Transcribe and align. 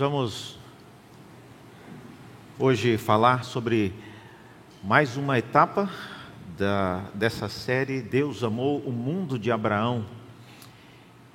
vamos 0.00 0.58
hoje 2.58 2.96
falar 2.96 3.44
sobre 3.44 3.92
mais 4.82 5.18
uma 5.18 5.38
etapa 5.38 5.90
da, 6.56 7.04
dessa 7.12 7.50
série 7.50 8.00
Deus 8.00 8.42
amou 8.42 8.78
o 8.78 8.90
mundo 8.90 9.38
de 9.38 9.52
Abraão. 9.52 10.06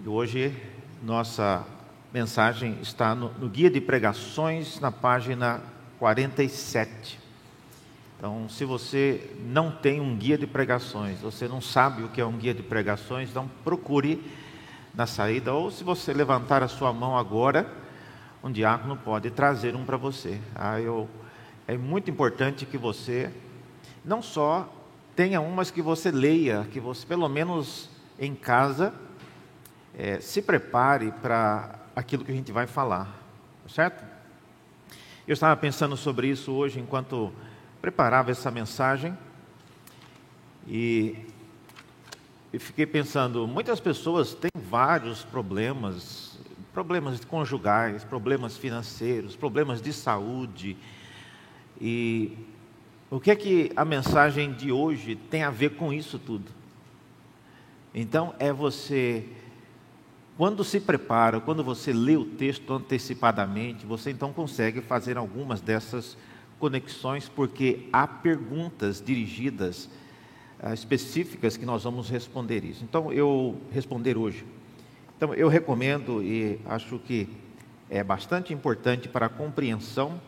E 0.03 0.09
hoje 0.09 0.51
nossa 1.03 1.63
mensagem 2.11 2.79
está 2.81 3.13
no, 3.13 3.29
no 3.33 3.47
guia 3.47 3.69
de 3.69 3.79
pregações 3.79 4.79
na 4.79 4.91
página 4.91 5.61
47. 5.99 7.19
Então, 8.17 8.49
se 8.49 8.65
você 8.65 9.29
não 9.45 9.69
tem 9.69 10.01
um 10.01 10.15
guia 10.17 10.39
de 10.39 10.47
pregações, 10.47 11.19
você 11.19 11.47
não 11.47 11.61
sabe 11.61 12.01
o 12.01 12.09
que 12.09 12.19
é 12.19 12.25
um 12.25 12.35
guia 12.35 12.55
de 12.55 12.63
pregações, 12.63 13.29
então 13.29 13.47
procure 13.63 14.25
na 14.91 15.05
saída, 15.05 15.53
ou 15.53 15.69
se 15.69 15.83
você 15.83 16.11
levantar 16.11 16.63
a 16.63 16.67
sua 16.67 16.91
mão 16.91 17.15
agora, 17.15 17.84
um 18.45 18.51
diácono 18.51 18.95
pode 18.95 19.31
trazer 19.31 19.75
um 19.75 19.83
para 19.83 19.97
você. 19.97 20.39
Ah, 20.53 20.79
eu, 20.79 21.09
é 21.67 21.75
muito 21.75 22.11
importante 22.11 22.63
que 22.63 22.77
você 22.77 23.31
não 24.03 24.21
só 24.21 24.71
tenha 25.15 25.41
um, 25.41 25.49
mas 25.49 25.71
que 25.71 25.81
você 25.81 26.11
leia, 26.11 26.67
que 26.71 26.79
você 26.79 27.07
pelo 27.07 27.27
menos 27.27 27.89
em 28.19 28.35
casa 28.35 28.93
é, 29.97 30.19
se 30.19 30.43
prepare 30.43 31.11
para 31.23 31.79
aquilo 31.95 32.23
que 32.23 32.31
a 32.31 32.35
gente 32.35 32.51
vai 32.51 32.67
falar, 32.67 33.19
certo? 33.67 34.05
Eu 35.27 35.33
estava 35.33 35.59
pensando 35.59 35.97
sobre 35.97 36.27
isso 36.27 36.51
hoje 36.51 36.79
enquanto 36.79 37.33
preparava 37.81 38.29
essa 38.29 38.51
mensagem 38.51 39.17
e, 40.67 41.17
e 42.53 42.59
fiquei 42.59 42.85
pensando, 42.85 43.47
muitas 43.47 43.79
pessoas 43.79 44.35
têm 44.35 44.51
vários 44.69 45.23
problemas, 45.23 46.34
problemas 46.75 47.23
conjugais, 47.23 48.03
problemas 48.03 48.57
financeiros, 48.57 49.33
problemas 49.33 49.81
de 49.81 49.93
saúde. 49.93 50.75
E 51.79 52.37
o 53.09 53.17
que 53.17 53.31
é 53.31 53.35
que 53.35 53.71
a 53.77 53.85
mensagem 53.85 54.51
de 54.51 54.73
hoje 54.73 55.15
tem 55.15 55.41
a 55.43 55.49
ver 55.49 55.77
com 55.77 55.93
isso 55.93 56.19
tudo? 56.19 56.51
Então 57.93 58.35
é 58.39 58.51
você 58.51 59.25
quando 60.37 60.65
se 60.65 60.81
prepara, 60.81 61.39
quando 61.39 61.63
você 61.63 61.93
lê 61.93 62.17
o 62.17 62.25
texto 62.25 62.73
antecipadamente, 62.73 63.85
você 63.85 64.11
então 64.11 64.33
consegue 64.33 64.81
fazer 64.81 65.17
algumas 65.17 65.61
dessas 65.61 66.17
conexões, 66.59 67.29
porque 67.29 67.87
há 67.93 68.05
perguntas 68.05 69.01
dirigidas 69.01 69.89
uh, 70.61 70.73
específicas 70.73 71.55
que 71.55 71.65
nós 71.65 71.85
vamos 71.85 72.09
responder 72.09 72.65
isso. 72.65 72.83
Então, 72.83 73.13
eu 73.13 73.55
responder 73.71 74.17
hoje. 74.17 74.43
Então, 75.17 75.33
eu 75.33 75.47
recomendo 75.47 76.21
e 76.21 76.59
acho 76.65 76.99
que 76.99 77.29
é 77.89 78.03
bastante 78.03 78.53
importante 78.53 79.07
para 79.07 79.27
a 79.27 79.29
compreensão 79.29 80.19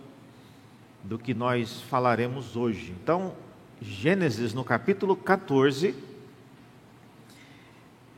do 1.04 1.20
que 1.20 1.34
nós 1.34 1.82
falaremos 1.82 2.56
hoje. 2.56 2.96
Então, 3.04 3.34
Gênesis 3.82 4.54
no 4.54 4.64
capítulo 4.64 5.14
14 5.14 5.94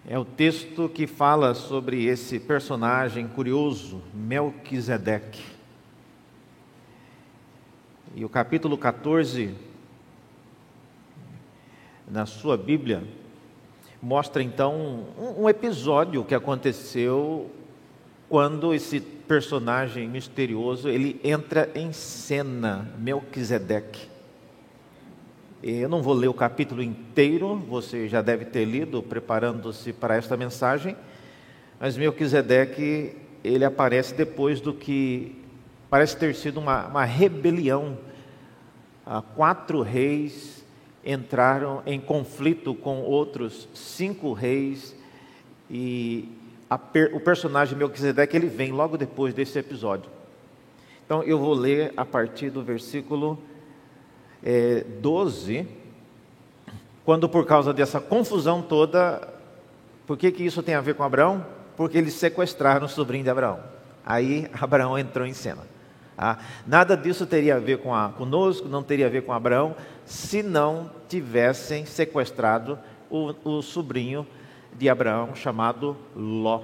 é 0.07 0.17
o 0.19 0.23
texto 0.23 0.87
que 0.89 1.07
fala 1.07 1.55
sobre 1.55 2.05
esse 2.05 2.39
personagem 2.39 3.27
curioso, 3.27 4.03
Melquisedeque. 4.13 5.43
E 8.15 8.23
o 8.23 8.29
capítulo 8.29 8.77
14, 8.77 9.55
na 12.07 12.27
sua 12.27 12.55
Bíblia, 12.55 13.03
mostra 14.01 14.41
então 14.41 15.05
um, 15.37 15.49
episódio 15.49 16.23
que 16.23 16.33
aconteceu 16.33 17.49
quando 18.27 18.73
esse 18.73 18.99
personagem 18.99 20.07
misterioso 20.07 20.87
ele 20.89 21.19
entra 21.23 21.69
em 21.75 21.91
cena, 21.91 22.89
Melquisedeque. 22.97 24.07
Eu 25.61 25.89
não 25.89 26.01
vou 26.01 26.13
ler 26.13 26.29
o 26.29 26.33
capítulo 26.33 26.81
inteiro, 26.81 27.55
você 27.55 28.07
já 28.07 28.21
deve 28.21 28.45
ter 28.45 28.63
lido, 28.63 29.03
preparando-se 29.03 29.91
para 29.91 30.15
esta 30.15 30.37
mensagem, 30.37 30.95
mas 31.79 31.97
Melquisedeque, 31.97 33.17
ele 33.43 33.65
aparece 33.65 34.13
depois 34.13 34.61
do 34.61 34.73
que 34.73 35.39
Parece 35.89 36.15
ter 36.15 36.35
sido 36.35 36.59
uma, 36.59 36.85
uma 36.85 37.03
rebelião. 37.03 37.97
Ah, 39.05 39.23
quatro 39.23 39.81
reis 39.81 40.58
entraram 41.05 41.81
em 41.85 41.99
conflito 41.99 42.73
com 42.73 43.01
outros 43.01 43.67
cinco 43.73 44.33
reis 44.33 44.95
e 45.69 46.29
per, 46.91 47.15
o 47.15 47.19
personagem 47.19 47.77
Melquisedeque 47.77 48.35
ele 48.35 48.47
vem 48.47 48.71
logo 48.71 48.97
depois 48.97 49.33
desse 49.33 49.57
episódio. 49.57 50.09
Então 51.05 51.23
eu 51.23 51.39
vou 51.39 51.53
ler 51.53 51.93
a 51.97 52.05
partir 52.05 52.49
do 52.49 52.61
versículo 52.61 53.39
é, 54.43 54.83
12, 55.01 55.67
quando 57.03 57.27
por 57.27 57.45
causa 57.45 57.73
dessa 57.73 57.99
confusão 57.99 58.61
toda, 58.61 59.27
por 60.05 60.17
que, 60.17 60.31
que 60.31 60.43
isso 60.43 60.61
tem 60.61 60.75
a 60.75 60.81
ver 60.81 60.95
com 60.95 61.03
Abraão? 61.03 61.45
Porque 61.75 61.97
eles 61.97 62.13
sequestraram 62.13 62.85
o 62.85 62.89
sobrinho 62.89 63.23
de 63.23 63.29
Abraão. 63.29 63.59
Aí 64.05 64.47
Abraão 64.53 64.97
entrou 64.97 65.25
em 65.25 65.33
cena. 65.33 65.63
Ah, 66.21 66.37
nada 66.67 66.97
disso 66.97 67.25
teria 67.25 67.55
a 67.55 67.59
ver 67.59 67.77
com 67.77 67.95
a, 67.95 68.09
conosco, 68.09 68.67
não 68.67 68.83
teria 68.83 69.05
a 69.05 69.09
ver 69.09 69.23
com 69.23 69.31
Abraão, 69.31 69.73
se 70.03 70.43
não 70.43 70.91
tivessem 71.07 71.85
sequestrado 71.85 72.77
o, 73.09 73.33
o 73.45 73.61
sobrinho 73.61 74.27
de 74.77 74.89
Abraão 74.89 75.33
chamado 75.33 75.95
Ló. 76.13 76.63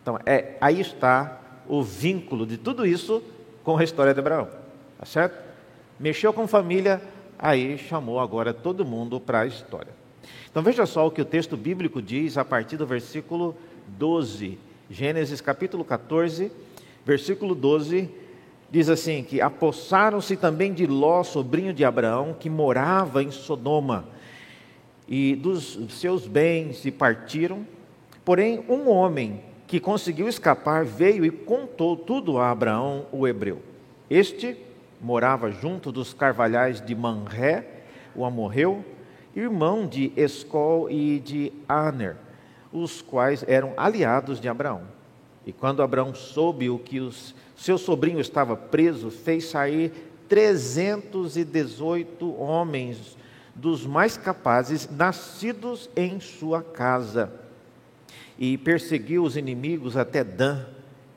Então, 0.00 0.18
é, 0.24 0.56
aí 0.62 0.80
está 0.80 1.38
o 1.68 1.82
vínculo 1.82 2.46
de 2.46 2.56
tudo 2.56 2.86
isso 2.86 3.22
com 3.62 3.76
a 3.76 3.84
história 3.84 4.14
de 4.14 4.20
Abraão. 4.20 4.48
Tá 4.98 5.04
certo? 5.04 5.38
Mexeu 6.00 6.32
com 6.32 6.46
família, 6.46 7.02
aí 7.38 7.76
chamou 7.76 8.18
agora 8.18 8.54
todo 8.54 8.82
mundo 8.82 9.20
para 9.20 9.40
a 9.40 9.46
história. 9.46 9.92
Então 10.50 10.62
veja 10.62 10.86
só 10.86 11.06
o 11.06 11.10
que 11.10 11.20
o 11.20 11.26
texto 11.26 11.54
bíblico 11.54 12.00
diz 12.00 12.38
a 12.38 12.44
partir 12.46 12.78
do 12.78 12.86
versículo 12.86 13.54
12. 13.88 14.58
Gênesis 14.88 15.42
capítulo 15.42 15.84
14, 15.84 16.50
versículo 17.04 17.54
12 17.54 18.23
diz 18.74 18.88
assim: 18.88 19.22
que 19.22 19.40
apossaram-se 19.40 20.36
também 20.36 20.72
de 20.74 20.84
Ló, 20.84 21.22
sobrinho 21.22 21.72
de 21.72 21.84
Abraão, 21.84 22.34
que 22.38 22.50
morava 22.50 23.22
em 23.22 23.30
Sodoma, 23.30 24.04
e 25.06 25.36
dos 25.36 25.78
seus 25.90 26.26
bens 26.26 26.84
e 26.84 26.90
partiram. 26.90 27.64
Porém, 28.24 28.64
um 28.68 28.88
homem 28.88 29.40
que 29.68 29.78
conseguiu 29.78 30.26
escapar 30.26 30.84
veio 30.84 31.24
e 31.24 31.30
contou 31.30 31.96
tudo 31.96 32.36
a 32.38 32.50
Abraão, 32.50 33.06
o 33.12 33.28
hebreu. 33.28 33.62
Este 34.10 34.56
morava 35.00 35.52
junto 35.52 35.92
dos 35.92 36.12
carvalhais 36.12 36.80
de 36.80 36.96
Manré, 36.96 37.84
o 38.12 38.24
amorreu, 38.24 38.84
irmão 39.36 39.86
de 39.86 40.12
Escol 40.16 40.90
e 40.90 41.20
de 41.20 41.52
Aner, 41.68 42.16
os 42.72 43.00
quais 43.00 43.44
eram 43.46 43.72
aliados 43.76 44.40
de 44.40 44.48
Abraão. 44.48 44.82
E 45.46 45.52
quando 45.52 45.82
Abraão 45.82 46.12
soube 46.12 46.68
o 46.70 46.78
que 46.78 46.98
os 46.98 47.34
seu 47.64 47.78
sobrinho 47.78 48.20
estava 48.20 48.54
preso, 48.54 49.10
fez 49.10 49.46
sair 49.46 49.90
318 50.28 52.38
homens 52.38 53.16
dos 53.54 53.86
mais 53.86 54.18
capazes, 54.18 54.86
nascidos 54.90 55.88
em 55.96 56.20
sua 56.20 56.62
casa, 56.62 57.32
e 58.38 58.58
perseguiu 58.58 59.24
os 59.24 59.34
inimigos 59.34 59.96
até 59.96 60.22
Dan. 60.22 60.66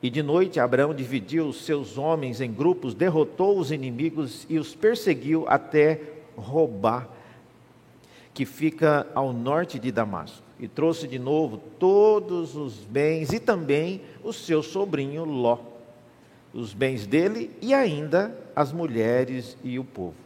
E 0.02 0.08
de 0.08 0.22
noite 0.22 0.58
Abraão 0.58 0.94
dividiu 0.94 1.48
os 1.48 1.66
seus 1.66 1.98
homens 1.98 2.40
em 2.40 2.50
grupos, 2.50 2.94
derrotou 2.94 3.58
os 3.58 3.70
inimigos 3.70 4.46
e 4.48 4.58
os 4.58 4.74
perseguiu 4.74 5.44
até 5.48 6.00
Robá, 6.34 7.06
que 8.32 8.46
fica 8.46 9.06
ao 9.14 9.34
norte 9.34 9.78
de 9.78 9.92
Damasco. 9.92 10.42
E 10.58 10.66
trouxe 10.66 11.06
de 11.06 11.18
novo 11.18 11.58
todos 11.78 12.56
os 12.56 12.76
bens 12.76 13.34
e 13.34 13.38
também 13.38 14.00
o 14.24 14.32
seu 14.32 14.62
sobrinho 14.62 15.26
Ló 15.26 15.76
os 16.52 16.72
bens 16.72 17.06
dele 17.06 17.50
e 17.60 17.74
ainda 17.74 18.36
as 18.54 18.72
mulheres 18.72 19.56
e 19.62 19.78
o 19.78 19.84
povo. 19.84 20.16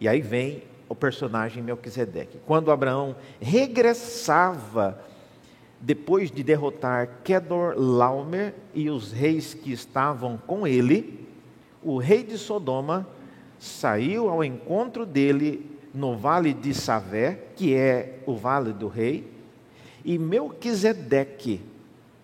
E 0.00 0.08
aí 0.08 0.20
vem 0.20 0.62
o 0.88 0.94
personagem 0.94 1.62
Melquisedeque. 1.62 2.38
Quando 2.46 2.70
Abraão 2.70 3.16
regressava 3.40 4.98
depois 5.80 6.30
de 6.30 6.42
derrotar 6.42 7.20
Kedor 7.22 7.74
Laomer 7.76 8.54
e 8.74 8.88
os 8.88 9.12
reis 9.12 9.54
que 9.54 9.72
estavam 9.72 10.38
com 10.46 10.66
ele, 10.66 11.26
o 11.82 11.98
rei 11.98 12.22
de 12.22 12.38
Sodoma 12.38 13.06
saiu 13.58 14.28
ao 14.28 14.42
encontro 14.42 15.04
dele 15.04 15.70
no 15.92 16.16
vale 16.16 16.52
de 16.52 16.74
Savé, 16.74 17.38
que 17.54 17.74
é 17.74 18.18
o 18.26 18.34
vale 18.34 18.72
do 18.72 18.88
rei, 18.88 19.30
e 20.04 20.18
Melquisedeque, 20.18 21.60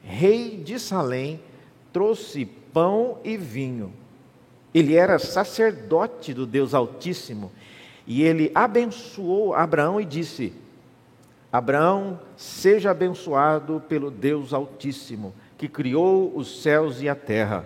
rei 0.02 0.56
de 0.56 0.78
Salém, 0.78 1.40
trouxe 1.92 2.46
pão 2.72 3.18
e 3.24 3.36
vinho. 3.36 3.92
Ele 4.72 4.94
era 4.94 5.18
sacerdote 5.18 6.32
do 6.32 6.46
Deus 6.46 6.74
Altíssimo 6.74 7.50
e 8.06 8.22
ele 8.22 8.50
abençoou 8.54 9.54
Abraão 9.54 10.00
e 10.00 10.04
disse: 10.04 10.52
Abraão, 11.52 12.20
seja 12.36 12.90
abençoado 12.90 13.82
pelo 13.88 14.10
Deus 14.10 14.52
Altíssimo, 14.52 15.34
que 15.58 15.68
criou 15.68 16.32
os 16.36 16.62
céus 16.62 17.02
e 17.02 17.08
a 17.08 17.14
terra. 17.14 17.64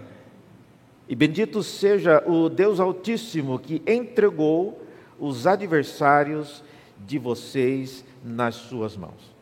E 1.07 1.15
bendito 1.15 1.63
seja 1.63 2.23
o 2.27 2.49
Deus 2.49 2.81
Altíssimo 2.81 3.59
que 3.59 3.83
entregou 3.87 4.83
os 5.19 5.47
adversários 5.47 6.65
de 7.07 7.19
vocês 7.19 8.05
nas 8.25 8.55
suas 8.55 8.97
mãos. 8.97 9.34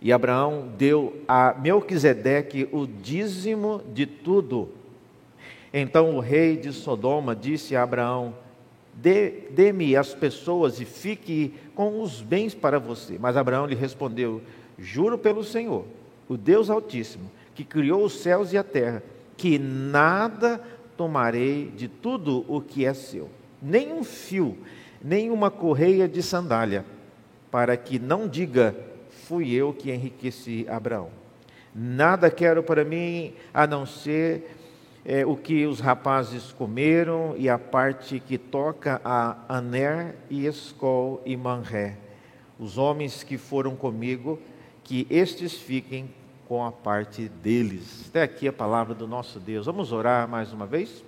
E 0.00 0.12
Abraão 0.12 0.68
deu 0.78 1.22
a 1.26 1.54
Melquisedeque 1.54 2.68
o 2.70 2.86
dízimo 2.86 3.82
de 3.92 4.06
tudo. 4.06 4.68
Então 5.72 6.16
o 6.16 6.20
rei 6.20 6.56
de 6.56 6.72
Sodoma 6.72 7.34
disse 7.34 7.74
a 7.74 7.82
Abraão: 7.82 8.34
Dê-me 8.94 9.96
as 9.96 10.14
pessoas 10.14 10.80
e 10.80 10.84
fique 10.84 11.54
com 11.74 12.00
os 12.00 12.20
bens 12.20 12.54
para 12.54 12.78
você. 12.78 13.18
Mas 13.18 13.36
Abraão 13.36 13.66
lhe 13.66 13.74
respondeu: 13.74 14.40
Juro 14.78 15.18
pelo 15.18 15.42
Senhor, 15.42 15.84
o 16.28 16.36
Deus 16.36 16.70
Altíssimo, 16.70 17.30
que 17.54 17.64
criou 17.64 18.04
os 18.04 18.20
céus 18.20 18.52
e 18.52 18.58
a 18.58 18.62
terra, 18.62 19.02
que 19.36 19.58
nada 19.58 20.60
tomarei 20.96 21.72
de 21.76 21.88
tudo 21.88 22.44
o 22.48 22.60
que 22.60 22.84
é 22.84 22.94
seu, 22.94 23.28
nem 23.60 23.92
um 23.92 24.02
fio, 24.02 24.56
nem 25.02 25.30
uma 25.30 25.50
correia 25.50 26.08
de 26.08 26.22
sandália, 26.22 26.84
para 27.50 27.76
que 27.76 27.98
não 27.98 28.26
diga 28.26 28.74
fui 29.28 29.52
eu 29.52 29.74
que 29.74 29.92
enriqueci 29.92 30.66
Abraão. 30.70 31.10
Nada 31.74 32.30
quero 32.30 32.62
para 32.62 32.82
mim 32.82 33.34
a 33.52 33.66
não 33.66 33.84
ser 33.84 34.56
é, 35.04 35.26
o 35.26 35.36
que 35.36 35.66
os 35.66 35.80
rapazes 35.80 36.50
comeram 36.50 37.34
e 37.36 37.46
a 37.46 37.58
parte 37.58 38.20
que 38.20 38.38
toca 38.38 39.02
a 39.04 39.36
Aner 39.46 40.16
e 40.30 40.46
Escol 40.46 41.22
e 41.26 41.36
Manré. 41.36 41.98
Os 42.58 42.78
homens 42.78 43.22
que 43.22 43.36
foram 43.36 43.76
comigo, 43.76 44.40
que 44.82 45.06
estes 45.10 45.52
fiquem 45.52 46.10
com 46.48 46.64
a 46.64 46.72
parte 46.72 47.28
deles. 47.28 48.06
Até 48.08 48.22
aqui 48.22 48.48
a 48.48 48.52
palavra 48.52 48.94
do 48.94 49.06
nosso 49.06 49.38
Deus. 49.38 49.66
Vamos 49.66 49.92
orar 49.92 50.26
mais 50.26 50.54
uma 50.54 50.66
vez? 50.66 51.04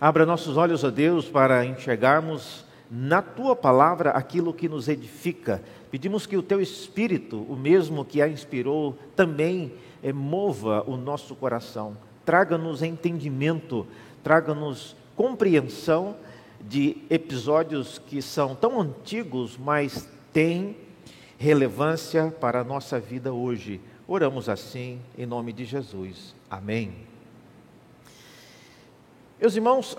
Abra 0.00 0.24
nossos 0.24 0.56
olhos 0.56 0.86
a 0.86 0.90
Deus 0.90 1.28
para 1.28 1.66
enxergarmos 1.66 2.64
na 2.90 3.22
tua 3.22 3.56
palavra 3.56 4.10
aquilo 4.10 4.52
que 4.52 4.68
nos 4.68 4.86
edifica, 4.86 5.62
Pedimos 5.92 6.24
que 6.24 6.38
o 6.38 6.42
teu 6.42 6.58
espírito, 6.58 7.42
o 7.42 7.54
mesmo 7.54 8.02
que 8.02 8.22
a 8.22 8.26
inspirou, 8.26 8.96
também 9.14 9.74
é, 10.02 10.10
mova 10.10 10.82
o 10.86 10.96
nosso 10.96 11.34
coração, 11.34 11.94
traga-nos 12.24 12.82
entendimento, 12.82 13.86
traga-nos 14.24 14.96
compreensão 15.14 16.16
de 16.62 16.96
episódios 17.10 17.98
que 17.98 18.22
são 18.22 18.54
tão 18.54 18.80
antigos, 18.80 19.58
mas 19.58 20.08
têm 20.32 20.78
relevância 21.36 22.34
para 22.40 22.62
a 22.62 22.64
nossa 22.64 22.98
vida 22.98 23.30
hoje. 23.30 23.78
Oramos 24.08 24.48
assim, 24.48 24.98
em 25.18 25.26
nome 25.26 25.52
de 25.52 25.66
Jesus. 25.66 26.34
Amém. 26.50 26.94
Meus 29.38 29.54
irmãos, 29.54 29.94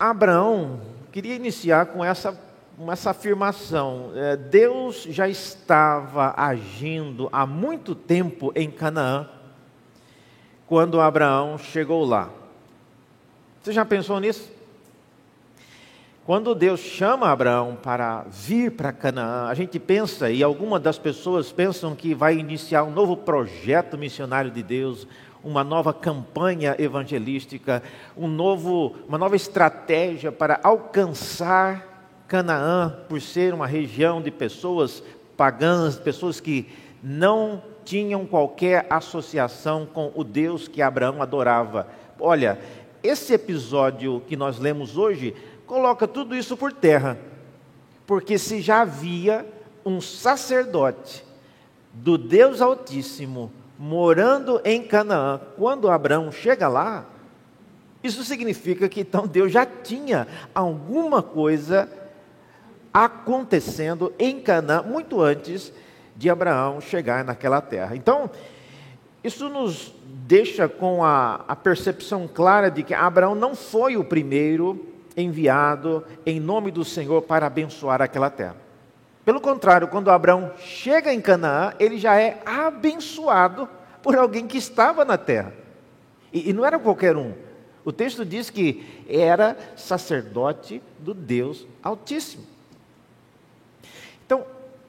Abraão 0.00 0.80
queria 1.12 1.36
iniciar 1.36 1.86
com 1.86 2.04
essa 2.04 2.32
essa 2.88 3.10
afirmação. 3.10 4.12
É, 4.14 4.36
Deus 4.36 5.04
já 5.04 5.28
estava 5.28 6.34
agindo 6.36 7.28
há 7.32 7.46
muito 7.46 7.94
tempo 7.94 8.52
em 8.54 8.70
Canaã, 8.70 9.28
quando 10.66 11.00
Abraão 11.00 11.56
chegou 11.58 12.04
lá. 12.04 12.30
Você 13.62 13.72
já 13.72 13.84
pensou 13.84 14.20
nisso? 14.20 14.54
Quando 16.24 16.56
Deus 16.56 16.80
chama 16.80 17.30
Abraão 17.30 17.78
para 17.80 18.26
vir 18.28 18.72
para 18.72 18.92
Canaã, 18.92 19.46
a 19.48 19.54
gente 19.54 19.78
pensa, 19.78 20.28
e 20.28 20.42
algumas 20.42 20.82
das 20.82 20.98
pessoas 20.98 21.52
pensam 21.52 21.94
que 21.94 22.14
vai 22.14 22.36
iniciar 22.36 22.82
um 22.82 22.90
novo 22.90 23.16
projeto 23.16 23.96
missionário 23.96 24.50
de 24.50 24.60
Deus, 24.60 25.06
uma 25.42 25.62
nova 25.62 25.94
campanha 25.94 26.74
evangelística, 26.80 27.80
um 28.16 28.26
novo, 28.26 28.96
uma 29.08 29.16
nova 29.16 29.36
estratégia 29.36 30.32
para 30.32 30.58
alcançar 30.64 31.95
Canaã, 32.28 32.94
por 33.08 33.20
ser 33.20 33.54
uma 33.54 33.66
região 33.66 34.20
de 34.20 34.30
pessoas 34.30 35.02
pagãs, 35.36 35.98
pessoas 35.98 36.40
que 36.40 36.68
não 37.02 37.62
tinham 37.84 38.26
qualquer 38.26 38.86
associação 38.90 39.86
com 39.86 40.10
o 40.14 40.24
Deus 40.24 40.66
que 40.66 40.82
Abraão 40.82 41.22
adorava. 41.22 41.86
Olha, 42.18 42.58
esse 43.02 43.32
episódio 43.32 44.22
que 44.26 44.36
nós 44.36 44.58
lemos 44.58 44.96
hoje 44.96 45.34
coloca 45.66 46.08
tudo 46.08 46.34
isso 46.34 46.56
por 46.56 46.72
terra, 46.72 47.16
porque 48.06 48.38
se 48.38 48.60
já 48.60 48.80
havia 48.80 49.46
um 49.84 50.00
sacerdote 50.00 51.24
do 51.92 52.18
Deus 52.18 52.60
Altíssimo 52.60 53.52
morando 53.78 54.60
em 54.64 54.82
Canaã, 54.82 55.40
quando 55.56 55.88
Abraão 55.88 56.32
chega 56.32 56.66
lá, 56.66 57.06
isso 58.02 58.24
significa 58.24 58.88
que 58.88 59.00
então 59.00 59.26
Deus 59.26 59.52
já 59.52 59.64
tinha 59.64 60.26
alguma 60.54 61.22
coisa 61.22 61.88
acontecendo 62.96 64.10
em 64.18 64.40
Canaã 64.40 64.80
muito 64.80 65.20
antes 65.20 65.70
de 66.16 66.30
Abraão 66.30 66.80
chegar 66.80 67.22
naquela 67.22 67.60
terra. 67.60 67.94
Então, 67.94 68.30
isso 69.22 69.50
nos 69.50 69.92
deixa 70.02 70.66
com 70.66 71.04
a, 71.04 71.44
a 71.46 71.54
percepção 71.54 72.26
clara 72.26 72.70
de 72.70 72.82
que 72.82 72.94
Abraão 72.94 73.34
não 73.34 73.54
foi 73.54 73.98
o 73.98 74.04
primeiro 74.04 74.86
enviado 75.14 76.06
em 76.24 76.40
nome 76.40 76.70
do 76.70 76.86
Senhor 76.86 77.20
para 77.20 77.46
abençoar 77.46 78.00
aquela 78.00 78.30
terra. 78.30 78.56
Pelo 79.26 79.42
contrário, 79.42 79.88
quando 79.88 80.10
Abraão 80.10 80.52
chega 80.58 81.12
em 81.12 81.20
Canaã, 81.20 81.74
ele 81.78 81.98
já 81.98 82.18
é 82.18 82.40
abençoado 82.46 83.68
por 84.02 84.16
alguém 84.16 84.46
que 84.46 84.56
estava 84.56 85.04
na 85.04 85.18
terra. 85.18 85.52
E, 86.32 86.48
e 86.48 86.52
não 86.54 86.64
era 86.64 86.78
qualquer 86.78 87.14
um. 87.14 87.34
O 87.84 87.92
texto 87.92 88.24
diz 88.24 88.48
que 88.48 89.04
era 89.06 89.54
sacerdote 89.76 90.82
do 90.98 91.12
Deus 91.12 91.66
Altíssimo. 91.82 92.55
Então, 94.26 94.44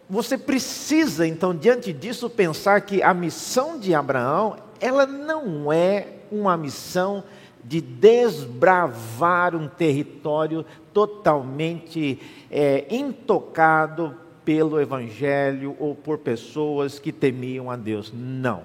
você 0.09 0.37
precisa, 0.37 1.27
então, 1.27 1.55
diante 1.55 1.93
disso, 1.93 2.29
pensar 2.29 2.81
que 2.81 3.03
a 3.03 3.13
missão 3.13 3.79
de 3.79 3.93
Abraão, 3.93 4.57
ela 4.79 5.05
não 5.05 5.71
é 5.71 6.07
uma 6.31 6.57
missão 6.57 7.23
de 7.63 7.81
desbravar 7.81 9.55
um 9.55 9.67
território 9.67 10.65
totalmente 10.93 12.19
é, 12.49 12.85
intocado 12.89 14.15
pelo 14.45 14.79
Evangelho 14.79 15.75
ou 15.77 15.93
por 15.93 16.17
pessoas 16.17 16.97
que 16.97 17.11
temiam 17.11 17.69
a 17.69 17.75
Deus. 17.75 18.13
Não. 18.15 18.63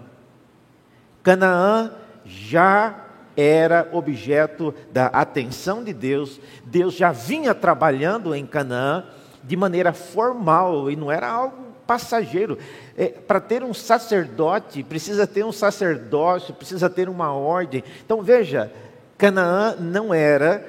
Canaã 1.22 1.92
já 2.24 3.06
era 3.36 3.88
objeto 3.92 4.72
da 4.92 5.06
atenção 5.06 5.82
de 5.82 5.92
Deus, 5.92 6.40
Deus 6.64 6.94
já 6.94 7.10
vinha 7.10 7.54
trabalhando 7.54 8.34
em 8.34 8.46
Canaã 8.46 9.04
de 9.42 9.56
maneira 9.56 9.92
formal 9.92 10.90
e 10.90 10.96
não 10.96 11.10
era 11.10 11.28
algo 11.28 11.72
passageiro. 11.86 12.58
É, 12.96 13.08
Para 13.08 13.40
ter 13.40 13.62
um 13.62 13.74
sacerdote, 13.74 14.82
precisa 14.82 15.26
ter 15.26 15.44
um 15.44 15.52
sacerdócio, 15.52 16.54
precisa 16.54 16.88
ter 16.88 17.08
uma 17.08 17.32
ordem. 17.32 17.82
Então 18.04 18.22
veja, 18.22 18.72
Canaã 19.18 19.76
não 19.76 20.12
era 20.12 20.66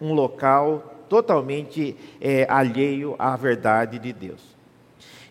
um 0.00 0.12
local 0.12 1.04
totalmente 1.08 1.96
é, 2.20 2.46
alheio 2.48 3.14
à 3.18 3.36
verdade 3.36 3.98
de 3.98 4.12
Deus. 4.12 4.42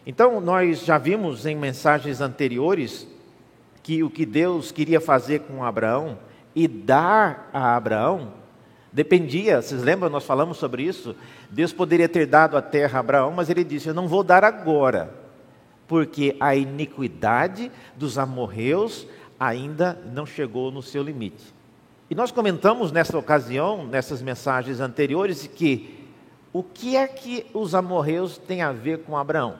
Então 0.05 0.39
nós 0.39 0.85
já 0.85 0.97
vimos 0.97 1.45
em 1.45 1.55
mensagens 1.55 2.21
anteriores 2.21 3.07
que 3.81 4.03
o 4.03 4.09
que 4.09 4.25
Deus 4.25 4.71
queria 4.71 5.01
fazer 5.01 5.39
com 5.41 5.63
Abraão 5.63 6.17
e 6.55 6.67
dar 6.67 7.49
a 7.53 7.75
Abraão 7.75 8.42
Dependia, 8.93 9.59
vocês 9.59 9.81
lembram, 9.81 10.07
nós 10.07 10.23
falamos 10.23 10.57
sobre 10.57 10.83
isso? 10.83 11.15
Deus 11.49 11.73
poderia 11.73 12.07
ter 12.07 12.27
dado 12.27 12.55
a 12.55 12.61
terra 12.61 12.99
a 12.99 13.01
Abraão, 13.01 13.31
mas 13.31 13.49
ele 13.49 13.63
disse: 13.63 13.87
Eu 13.87 13.93
não 13.93 14.07
vou 14.07 14.23
dar 14.23 14.43
agora, 14.43 15.11
porque 15.87 16.37
a 16.39 16.55
iniquidade 16.55 17.71
dos 17.95 18.19
amorreus 18.19 19.07
ainda 19.39 19.99
não 20.13 20.27
chegou 20.27 20.71
no 20.71 20.83
seu 20.83 21.01
limite. 21.01 21.43
E 22.07 22.13
nós 22.13 22.31
comentamos 22.31 22.91
nessa 22.91 23.17
ocasião, 23.17 23.83
nessas 23.83 24.21
mensagens 24.21 24.79
anteriores, 24.79 25.47
que 25.47 25.99
o 26.53 26.61
que 26.61 26.95
é 26.95 27.07
que 27.07 27.47
os 27.51 27.73
amorreus 27.73 28.37
têm 28.37 28.61
a 28.61 28.71
ver 28.71 28.99
com 28.99 29.17
Abraão? 29.17 29.55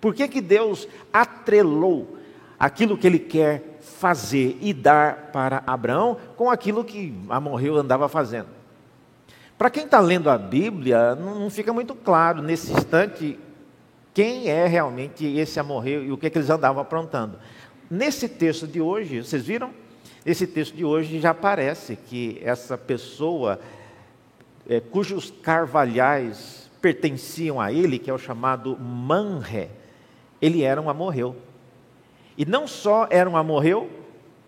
Por 0.00 0.12
que, 0.12 0.26
que 0.26 0.40
Deus 0.40 0.88
atrelou 1.12 2.18
aquilo 2.58 2.98
que 2.98 3.06
ele 3.06 3.20
quer 3.20 3.73
fazer 3.84 4.58
e 4.60 4.72
dar 4.72 5.30
para 5.32 5.62
Abraão 5.66 6.16
com 6.36 6.50
aquilo 6.50 6.84
que 6.84 7.14
Amorreu 7.28 7.76
andava 7.76 8.08
fazendo. 8.08 8.48
Para 9.56 9.70
quem 9.70 9.84
está 9.84 10.00
lendo 10.00 10.28
a 10.28 10.36
Bíblia, 10.36 11.14
não, 11.14 11.48
fica 11.48 11.72
muito 11.72 11.94
claro 11.94 12.42
nesse 12.42 12.72
instante 12.72 13.38
quem 14.12 14.48
é 14.48 14.66
realmente 14.66 15.24
esse 15.24 15.60
Amorreu 15.60 16.04
e 16.04 16.12
o 16.12 16.18
que, 16.18 16.26
é 16.26 16.30
que 16.30 16.38
eles 16.38 16.50
andavam 16.50 16.82
aprontando. 16.82 17.38
Nesse 17.90 18.28
texto 18.28 18.66
de 18.66 18.80
hoje, 18.80 19.22
vocês 19.22 19.44
viram? 19.44 19.70
Esse 20.24 20.46
texto 20.46 20.74
de 20.74 20.84
hoje 20.84 21.20
já 21.20 21.34
parece 21.34 21.96
que 21.96 22.40
essa 22.42 22.78
pessoa 22.78 23.60
é, 24.68 24.80
cujos 24.80 25.32
carvalhais 25.42 26.70
pertenciam 26.80 27.60
a 27.60 27.72
ele, 27.72 27.98
que 27.98 28.10
é 28.10 28.14
o 28.14 28.18
chamado 28.18 28.78
Manré, 28.78 29.70
ele 30.40 30.62
era 30.62 30.80
um 30.80 30.90
amorreu. 30.90 31.36
E 32.36 32.44
não 32.44 32.66
só 32.66 33.06
era 33.10 33.28
um 33.28 33.36
amorreu, 33.36 33.90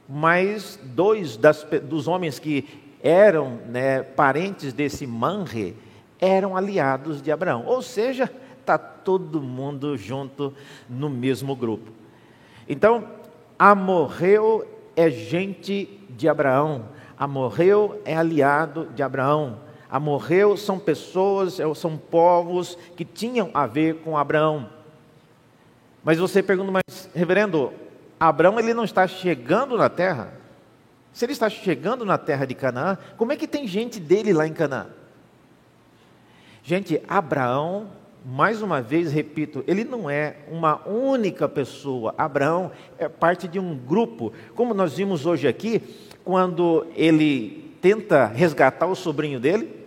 mas 0.09 0.78
dois 0.83 1.37
das, 1.37 1.66
dos 1.83 2.09
homens 2.09 2.38
que 2.38 2.66
eram 3.02 3.59
né, 3.69 4.02
parentes 4.02 4.73
desse 4.73 5.07
Manre 5.07 5.76
eram 6.21 6.57
aliados 6.57 7.23
de 7.23 7.31
Abraão. 7.31 7.64
Ou 7.66 7.83
seja, 7.83 8.31
está 8.61 8.78
todo 8.78 9.40
mundo 9.40 9.97
junto 9.97 10.52
no 10.88 11.09
mesmo 11.09 11.55
grupo. 11.55 11.93
Então, 12.69 13.05
amorreu 13.59 14.66
é 14.97 15.11
gente 15.11 16.00
de 16.11 16.28
Abraão, 16.28 16.87
amorreu 17.16 18.00
é 18.05 18.16
aliado 18.16 18.88
de 18.95 19.02
Abraão, 19.02 19.61
amorreu 19.88 20.57
são 20.57 20.78
pessoas, 20.78 21.59
são 21.76 21.97
povos 21.97 22.76
que 22.97 23.05
tinham 23.05 23.50
a 23.55 23.66
ver 23.66 23.97
com 23.97 24.16
Abraão. 24.16 24.69
Mas 26.06 26.18
você 26.18 26.40
pergunta, 26.40 26.70
mas 26.70 27.10
reverendo, 27.12 27.72
Abraão 28.20 28.60
ele 28.60 28.72
não 28.72 28.84
está 28.84 29.08
chegando 29.08 29.76
na 29.76 29.88
terra? 29.88 30.32
Se 31.12 31.25
ele 31.25 31.32
está 31.32 31.50
chegando 31.50 32.04
na 32.04 32.16
terra 32.16 32.44
de 32.44 32.54
Canaã, 32.54 32.96
como 33.16 33.32
é 33.32 33.36
que 33.36 33.48
tem 33.48 33.66
gente 33.66 33.98
dele 33.98 34.32
lá 34.32 34.46
em 34.46 34.52
Canaã? 34.52 34.86
Gente, 36.62 37.02
Abraão, 37.08 37.88
mais 38.25 38.62
uma 38.62 38.80
vez 38.80 39.10
repito, 39.10 39.64
ele 39.66 39.82
não 39.82 40.08
é 40.08 40.36
uma 40.48 40.80
única 40.86 41.48
pessoa. 41.48 42.14
Abraão 42.16 42.70
é 43.00 43.08
parte 43.08 43.48
de 43.48 43.58
um 43.58 43.76
grupo. 43.76 44.32
Como 44.54 44.72
nós 44.75 44.96
vimos 44.96 45.26
hoje 45.26 45.48
aqui, 45.48 45.82
quando 46.25 46.86
ele 46.94 47.75
tenta 47.82 48.26
resgatar 48.26 48.86
o 48.86 48.94
sobrinho 48.94 49.40
dele, 49.40 49.84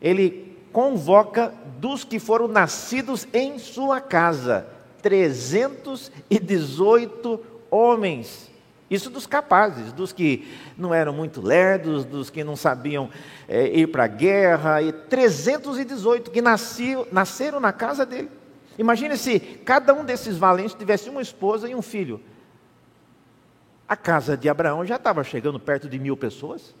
ele 0.00 0.56
convoca 0.72 1.52
dos 1.78 2.02
que 2.02 2.18
foram 2.18 2.48
nascidos 2.48 3.28
em 3.34 3.58
sua 3.58 4.00
casa. 4.00 4.77
318 5.02 7.40
homens. 7.70 8.48
Isso 8.90 9.10
dos 9.10 9.26
capazes, 9.26 9.92
dos 9.92 10.12
que 10.12 10.48
não 10.76 10.92
eram 10.94 11.12
muito 11.12 11.42
lerdos, 11.42 12.06
dos 12.06 12.30
que 12.30 12.42
não 12.42 12.56
sabiam 12.56 13.10
é, 13.46 13.68
ir 13.68 13.88
para 13.88 14.04
a 14.04 14.08
guerra, 14.08 14.80
e 14.80 14.92
318 14.92 16.30
que 16.30 16.40
nasciam, 16.40 17.06
nasceram 17.12 17.60
na 17.60 17.72
casa 17.72 18.06
dele. 18.06 18.30
Imagine 18.78 19.18
se 19.18 19.40
cada 19.40 19.92
um 19.92 20.04
desses 20.04 20.38
valentes 20.38 20.74
tivesse 20.74 21.10
uma 21.10 21.20
esposa 21.20 21.68
e 21.68 21.74
um 21.74 21.82
filho. 21.82 22.20
A 23.86 23.96
casa 23.96 24.36
de 24.36 24.48
Abraão 24.48 24.86
já 24.86 24.96
estava 24.96 25.22
chegando 25.24 25.60
perto 25.60 25.88
de 25.88 25.98
mil 25.98 26.16
pessoas. 26.16 26.74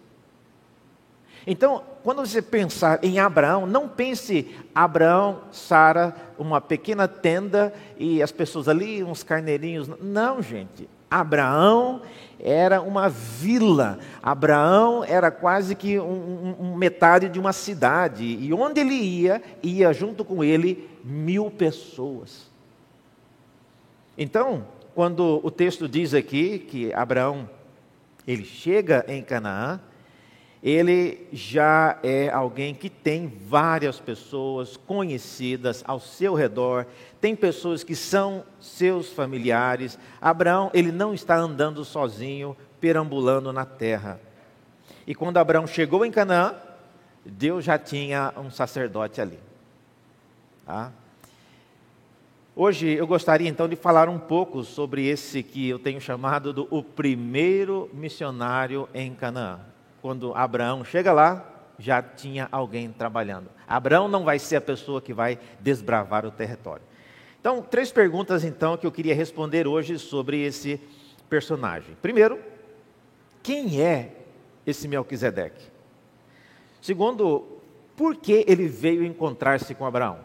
Então, 1.50 1.82
quando 2.04 2.26
você 2.26 2.42
pensar 2.42 3.02
em 3.02 3.18
Abraão, 3.18 3.66
não 3.66 3.88
pense 3.88 4.54
Abraão, 4.74 5.40
Sara, 5.50 6.14
uma 6.38 6.60
pequena 6.60 7.08
tenda 7.08 7.72
e 7.96 8.22
as 8.22 8.30
pessoas 8.30 8.68
ali, 8.68 9.02
uns 9.02 9.22
carneirinhos. 9.22 9.88
Não, 9.98 10.42
gente. 10.42 10.86
Abraão 11.10 12.02
era 12.38 12.82
uma 12.82 13.08
vila. 13.08 13.98
Abraão 14.22 15.02
era 15.02 15.30
quase 15.30 15.74
que 15.74 15.98
um, 15.98 16.54
um, 16.60 16.76
metade 16.76 17.30
de 17.30 17.40
uma 17.40 17.54
cidade. 17.54 18.24
E 18.24 18.52
onde 18.52 18.80
ele 18.80 18.96
ia, 18.96 19.42
ia 19.62 19.90
junto 19.94 20.26
com 20.26 20.44
ele 20.44 20.86
mil 21.02 21.50
pessoas. 21.50 22.50
Então, 24.18 24.66
quando 24.94 25.40
o 25.42 25.50
texto 25.50 25.88
diz 25.88 26.12
aqui 26.12 26.58
que 26.58 26.92
Abraão 26.92 27.48
ele 28.26 28.44
chega 28.44 29.02
em 29.08 29.22
Canaã, 29.22 29.80
ele 30.62 31.28
já 31.32 31.98
é 32.02 32.28
alguém 32.30 32.74
que 32.74 32.90
tem 32.90 33.28
várias 33.28 34.00
pessoas 34.00 34.76
conhecidas 34.76 35.84
ao 35.86 36.00
seu 36.00 36.34
redor, 36.34 36.86
tem 37.20 37.36
pessoas 37.36 37.84
que 37.84 37.94
são 37.94 38.44
seus 38.60 39.12
familiares. 39.12 39.98
Abraão, 40.20 40.70
ele 40.74 40.90
não 40.90 41.14
está 41.14 41.36
andando 41.36 41.84
sozinho, 41.84 42.56
perambulando 42.80 43.52
na 43.52 43.64
terra. 43.64 44.20
E 45.06 45.14
quando 45.14 45.36
Abraão 45.36 45.66
chegou 45.66 46.04
em 46.04 46.10
Canaã, 46.10 46.54
Deus 47.24 47.64
já 47.64 47.78
tinha 47.78 48.32
um 48.36 48.50
sacerdote 48.50 49.20
ali. 49.20 49.38
Tá? 50.66 50.92
Hoje 52.54 52.88
eu 52.88 53.06
gostaria 53.06 53.48
então 53.48 53.68
de 53.68 53.76
falar 53.76 54.08
um 54.08 54.18
pouco 54.18 54.64
sobre 54.64 55.06
esse 55.06 55.44
que 55.44 55.68
eu 55.68 55.78
tenho 55.78 56.00
chamado 56.00 56.52
do 56.52 56.66
o 56.68 56.82
primeiro 56.82 57.88
missionário 57.94 58.88
em 58.92 59.14
Canaã 59.14 59.60
quando 60.00 60.34
Abraão 60.34 60.84
chega 60.84 61.12
lá, 61.12 61.44
já 61.78 62.02
tinha 62.02 62.48
alguém 62.50 62.90
trabalhando. 62.90 63.48
Abraão 63.66 64.08
não 64.08 64.24
vai 64.24 64.38
ser 64.38 64.56
a 64.56 64.60
pessoa 64.60 65.00
que 65.00 65.12
vai 65.12 65.38
desbravar 65.60 66.26
o 66.26 66.30
território. 66.30 66.82
Então, 67.40 67.62
três 67.62 67.92
perguntas 67.92 68.42
então 68.44 68.76
que 68.76 68.86
eu 68.86 68.92
queria 68.92 69.14
responder 69.14 69.66
hoje 69.66 69.98
sobre 69.98 70.42
esse 70.42 70.80
personagem. 71.28 71.96
Primeiro, 72.02 72.38
quem 73.42 73.80
é 73.80 74.12
esse 74.66 74.88
Melquisedeque? 74.88 75.66
Segundo, 76.80 77.60
por 77.96 78.16
que 78.16 78.44
ele 78.48 78.66
veio 78.66 79.04
encontrar-se 79.04 79.74
com 79.74 79.86
Abraão? 79.86 80.18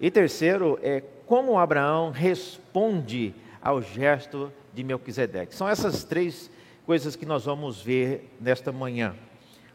E 0.00 0.10
terceiro, 0.10 0.78
é 0.82 1.02
como 1.26 1.58
Abraão 1.58 2.10
responde 2.10 3.34
ao 3.62 3.80
gesto 3.80 4.52
de 4.72 4.82
Melquisedeque. 4.82 5.54
São 5.54 5.68
essas 5.68 6.04
três 6.04 6.50
coisas 6.90 7.14
que 7.14 7.24
nós 7.24 7.44
vamos 7.44 7.80
ver 7.80 8.34
nesta 8.40 8.72
manhã. 8.72 9.14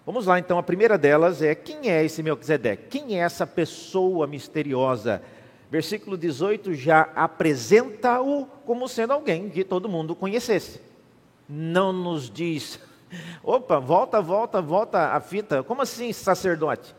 Vamos 0.05 0.25
lá, 0.25 0.37
então, 0.37 0.57
a 0.57 0.63
primeira 0.63 0.97
delas 0.97 1.41
é 1.41 1.55
quem 1.55 1.89
é 1.89 2.03
esse 2.03 2.21
Melquisedeque? 2.21 2.89
Quem 2.89 3.17
é 3.17 3.23
essa 3.23 3.47
pessoa 3.47 4.27
misteriosa? 4.27 5.21
Versículo 5.71 6.17
18 6.17 6.73
já 6.73 7.03
apresenta-o 7.15 8.45
como 8.65 8.89
sendo 8.89 9.13
alguém 9.13 9.49
que 9.49 9.63
todo 9.63 9.87
mundo 9.87 10.13
conhecesse. 10.13 10.81
Não 11.47 11.93
nos 11.93 12.29
diz, 12.29 12.81
opa, 13.41 13.79
volta, 13.79 14.19
volta, 14.19 14.61
volta 14.61 15.13
a 15.13 15.21
fita. 15.21 15.63
Como 15.63 15.83
assim, 15.83 16.11
sacerdote? 16.11 16.93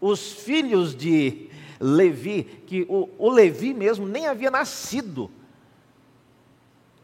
Os 0.00 0.34
filhos 0.34 0.94
de 0.94 1.50
Levi, 1.80 2.44
que 2.44 2.86
o, 2.88 3.08
o 3.18 3.28
Levi 3.28 3.74
mesmo 3.74 4.06
nem 4.06 4.28
havia 4.28 4.52
nascido. 4.52 5.28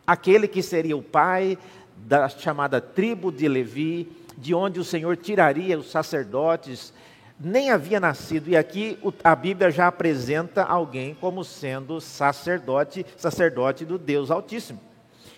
Aquele 0.07 0.47
que 0.47 0.63
seria 0.63 0.97
o 0.97 1.03
pai 1.03 1.59
da 2.07 2.29
chamada 2.29 2.81
tribo 2.81 3.33
de 3.33 3.49
Levi, 3.49 4.09
de 4.39 4.55
onde 4.55 4.79
o 4.79 4.85
Senhor 4.85 5.17
tiraria 5.17 5.77
os 5.77 5.91
sacerdotes, 5.91 6.93
nem 7.39 7.71
havia 7.71 7.99
nascido. 7.99 8.49
E 8.49 8.57
aqui 8.57 8.97
a 9.25 9.35
Bíblia 9.35 9.71
já 9.73 9.89
apresenta 9.89 10.63
alguém 10.63 11.15
como 11.15 11.43
sendo 11.43 12.01
sacerdote, 12.01 13.05
sacerdote 13.17 13.85
do 13.85 13.99
Deus 13.99 14.31
Altíssimo. 14.31 14.81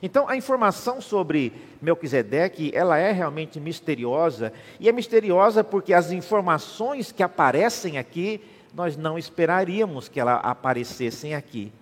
Então, 0.03 0.29
a 0.29 0.37
informação 0.37 1.01
sobre 1.01 1.53
Melquisedeque, 1.83 2.71
ela 2.73 2.99
é 2.99 3.11
realmente 3.11 3.59
misteriosa, 3.59 4.53
e 4.79 4.89
é 4.89 4.93
misteriosa 4.93 5.65
porque 5.65 5.93
as 5.93 6.13
informações 6.13 7.11
que 7.11 7.23
aparecem 7.23 7.99
aqui, 7.99 8.41
nós 8.75 8.97
não 8.97 9.19
esperaríamos 9.19 10.09
que 10.09 10.21
elas 10.21 10.41
aparecessem 10.45 11.35
aqui. 11.35 11.73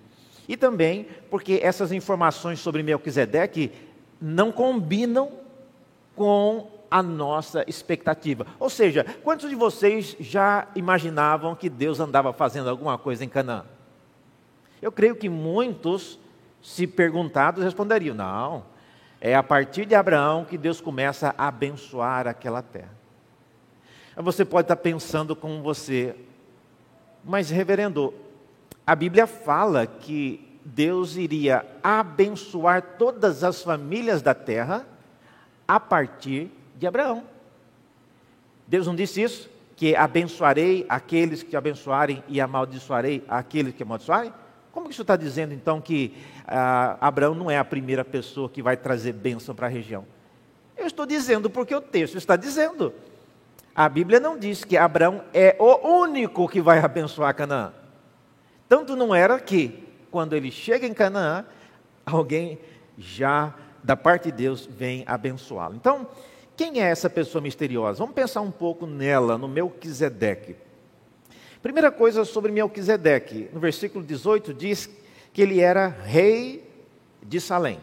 E 0.49 0.57
também 0.57 1.09
porque 1.29 1.61
essas 1.63 1.93
informações 1.93 2.61
sobre 2.61 2.83
Melquisedeque 2.83 3.73
não 4.21 4.51
combinam 4.51 5.31
com 6.15 6.71
a 6.91 7.03
nossa 7.03 7.65
expectativa. 7.67 8.47
Ou 8.59 8.71
seja, 8.71 9.05
quantos 9.23 9.51
de 9.51 9.57
vocês 9.57 10.17
já 10.19 10.69
imaginavam 10.75 11.55
que 11.55 11.69
Deus 11.69 12.01
andava 12.01 12.33
fazendo 12.33 12.71
alguma 12.71 12.97
coisa 12.97 13.25
em 13.25 13.29
Canaã? 13.29 13.65
Eu 14.81 14.93
creio 14.93 15.17
que 15.17 15.29
muitos, 15.29 16.19
se 16.63 16.87
perguntados, 16.87 17.65
responderiam: 17.65 18.15
não, 18.15 18.65
é 19.21 19.35
a 19.35 19.43
partir 19.43 19.85
de 19.87 19.95
Abraão 19.95 20.45
que 20.45 20.59
Deus 20.59 20.81
começa 20.81 21.35
a 21.37 21.49
abençoar 21.49 22.27
aquela 22.27 22.63
terra. 22.63 22.95
Você 24.17 24.45
pode 24.45 24.65
estar 24.65 24.77
pensando 24.77 25.37
com 25.37 25.63
você, 25.63 26.17
mas 27.23 27.51
reverendo, 27.51 28.15
a 28.87 28.95
Bíblia 28.95 29.27
fala 29.27 29.87
que 29.87 30.46
Deus 30.69 31.17
iria 31.17 31.65
abençoar 31.81 32.83
todas 32.99 33.45
as 33.45 33.63
famílias 33.63 34.21
da 34.21 34.35
terra 34.35 34.85
a 35.67 35.79
partir 35.79 36.51
de 36.77 36.89
Abraão. 36.89 37.23
Deus 38.67 38.85
não 38.85 38.97
disse 38.97 39.23
isso? 39.23 39.49
Que 39.77 39.95
abençoarei 39.95 40.85
aqueles 40.89 41.45
que 41.45 41.55
abençoarem 41.55 42.23
e 42.27 42.41
amaldiçoarei 42.41 43.23
aqueles 43.29 43.75
que 43.75 43.85
amaldiçoarem? 43.85 44.33
Como 44.73 44.87
que 44.87 44.93
isso 44.93 45.03
está 45.03 45.15
dizendo 45.15 45.55
então 45.55 45.81
que 45.81 46.17
ah, 46.45 46.97
Abraão 47.01 47.35
não 47.35 47.49
é 47.49 47.59
a 47.59 47.65
primeira 47.65 48.05
pessoa 48.05 48.49
que 48.49 48.61
vai 48.61 48.77
trazer 48.77 49.13
bênção 49.13 49.55
para 49.55 49.69
a 49.69 49.71
região? 49.71 50.05
Eu 50.77 50.89
estou 50.89 51.07
dizendo 51.07 51.49
porque 51.49 51.77
o 51.77 51.81
texto 51.81 52.19
está 52.19 52.35
dizendo. 52.35 52.93
A 53.73 53.89
Bíblia 53.89 54.19
não 54.19 54.37
diz 54.37 54.65
que 54.65 54.77
Abraão 54.77 55.23
é 55.33 55.55
o 55.61 56.03
único 56.03 56.49
que 56.49 56.61
vai 56.61 56.81
abençoar 56.81 57.37
Canaã. 57.37 57.73
Tanto 58.69 58.97
não 58.97 59.15
era 59.15 59.39
que 59.39 59.86
quando 60.17 60.35
ele 60.35 60.51
chega 60.51 60.87
em 60.87 60.95
Canaã, 60.95 61.45
alguém 62.07 62.59
já 62.97 63.55
da 63.85 63.95
parte 63.95 64.31
de 64.31 64.33
Deus 64.33 64.65
vem 64.65 65.05
abençoá-lo. 65.07 65.75
Então, 65.77 66.09
quem 66.57 66.81
é 66.81 66.85
essa 66.85 67.11
pessoa 67.11 67.43
misteriosa? 67.43 67.99
Vamos 67.99 68.15
pensar 68.15 68.41
um 68.41 68.51
pouco 68.51 68.87
nela, 68.87 69.37
no 69.37 69.47
Melquisedeque. 69.47 70.57
Primeira 71.61 71.93
coisa 71.93 72.25
sobre 72.25 72.51
Melquisedeque, 72.51 73.51
no 73.53 73.61
versículo 73.61 74.03
18 74.03 74.55
diz 74.55 74.89
que 75.35 75.43
ele 75.43 75.61
era 75.61 75.87
rei 75.87 76.67
de 77.23 77.39
Salém. 77.39 77.79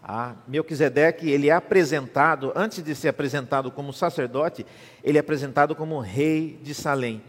Ah, 0.00 0.36
Melquisedeque, 0.46 1.28
ele 1.28 1.48
é 1.48 1.52
apresentado, 1.52 2.52
antes 2.54 2.80
de 2.80 2.94
ser 2.94 3.08
apresentado 3.08 3.72
como 3.72 3.92
sacerdote, 3.92 4.64
ele 5.02 5.18
é 5.18 5.20
apresentado 5.20 5.74
como 5.74 5.98
rei 5.98 6.60
de 6.62 6.74
Salém. 6.74 7.20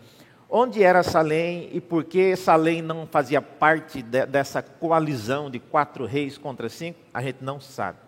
Onde 0.53 0.84
era 0.84 1.01
Salém 1.01 1.70
e 1.72 1.79
por 1.79 2.03
que 2.03 2.36
Salém 2.36 2.81
não 2.81 3.08
fazia 3.08 3.41
parte 3.41 4.01
de, 4.01 4.25
dessa 4.25 4.62
coalizão 4.62 5.50
de 5.50 5.60
quatro 5.60 6.05
reis 6.05 6.38
contra 6.38 6.67
cinco, 6.67 7.00
a 7.13 7.22
gente 7.22 7.38
não 7.41 7.62
sabe. 7.62 8.00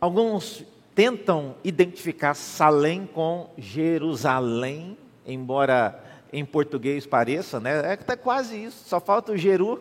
Alguns 0.00 0.64
tentam 0.96 1.54
identificar 1.62 2.34
Salém 2.34 3.06
com 3.06 3.48
Jerusalém, 3.56 4.98
embora 5.24 5.96
em 6.32 6.44
português 6.44 7.06
pareça, 7.06 7.60
né? 7.60 7.92
É 7.92 7.96
que 7.96 8.04
tá 8.04 8.16
quase 8.16 8.60
isso, 8.60 8.82
só 8.88 8.98
falta 8.98 9.30
o 9.30 9.36
Jeru, 9.36 9.80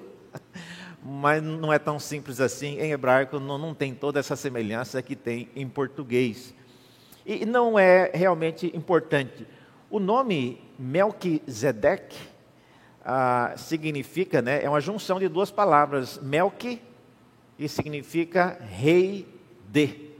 mas 1.03 1.41
não 1.41 1.73
é 1.73 1.79
tão 1.79 1.99
simples 1.99 2.39
assim. 2.39 2.79
Em 2.79 2.91
hebraico 2.91 3.39
não, 3.39 3.57
não 3.57 3.73
tem 3.73 3.95
toda 3.95 4.19
essa 4.19 4.35
semelhança 4.35 5.01
que 5.01 5.15
tem 5.15 5.49
em 5.55 5.67
português. 5.67 6.53
E 7.25 7.47
não 7.47 7.79
é 7.79 8.11
realmente 8.13 8.71
importante. 8.77 9.47
O 9.91 9.99
nome 9.99 10.57
Melquisedeque 10.79 12.17
ah, 13.03 13.53
significa, 13.57 14.41
né, 14.41 14.63
é 14.63 14.69
uma 14.69 14.79
junção 14.79 15.19
de 15.19 15.27
duas 15.27 15.51
palavras, 15.51 16.17
Melqui, 16.23 16.81
que 17.57 17.67
significa 17.67 18.57
rei 18.61 19.27
de, 19.67 20.11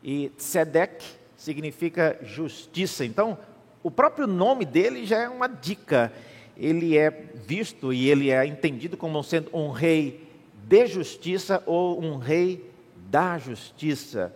e 0.00 0.28
Tzedek 0.36 1.04
significa 1.36 2.20
justiça. 2.22 3.04
Então, 3.04 3.36
o 3.82 3.90
próprio 3.90 4.28
nome 4.28 4.64
dele 4.64 5.04
já 5.04 5.18
é 5.18 5.28
uma 5.28 5.48
dica. 5.48 6.12
Ele 6.56 6.96
é 6.96 7.10
visto 7.10 7.92
e 7.92 8.08
ele 8.08 8.30
é 8.30 8.46
entendido 8.46 8.96
como 8.96 9.20
sendo 9.24 9.50
um 9.52 9.72
rei 9.72 10.28
de 10.68 10.86
justiça 10.86 11.60
ou 11.66 12.00
um 12.00 12.16
rei 12.16 12.70
da 13.10 13.38
justiça. 13.38 14.32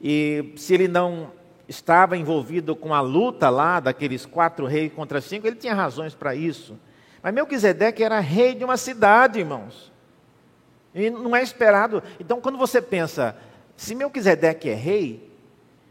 E 0.00 0.52
se 0.56 0.72
ele 0.72 0.86
não 0.86 1.32
estava 1.68 2.16
envolvido 2.16 2.74
com 2.74 2.94
a 2.94 3.00
luta 3.00 3.50
lá 3.50 3.78
daqueles 3.78 4.24
quatro 4.24 4.66
reis 4.66 4.92
contra 4.92 5.20
cinco, 5.20 5.46
ele 5.46 5.56
tinha 5.56 5.74
razões 5.74 6.14
para 6.14 6.34
isso. 6.34 6.78
Mas 7.22 7.34
Melquisedeque 7.34 8.02
era 8.02 8.18
rei 8.20 8.54
de 8.54 8.64
uma 8.64 8.76
cidade, 8.76 9.40
irmãos. 9.40 9.92
E 10.94 11.10
não 11.10 11.36
é 11.36 11.42
esperado. 11.42 12.02
Então, 12.18 12.40
quando 12.40 12.56
você 12.56 12.80
pensa, 12.80 13.36
se 13.76 13.94
Melquisedeque 13.94 14.70
é 14.70 14.74
rei, 14.74 15.28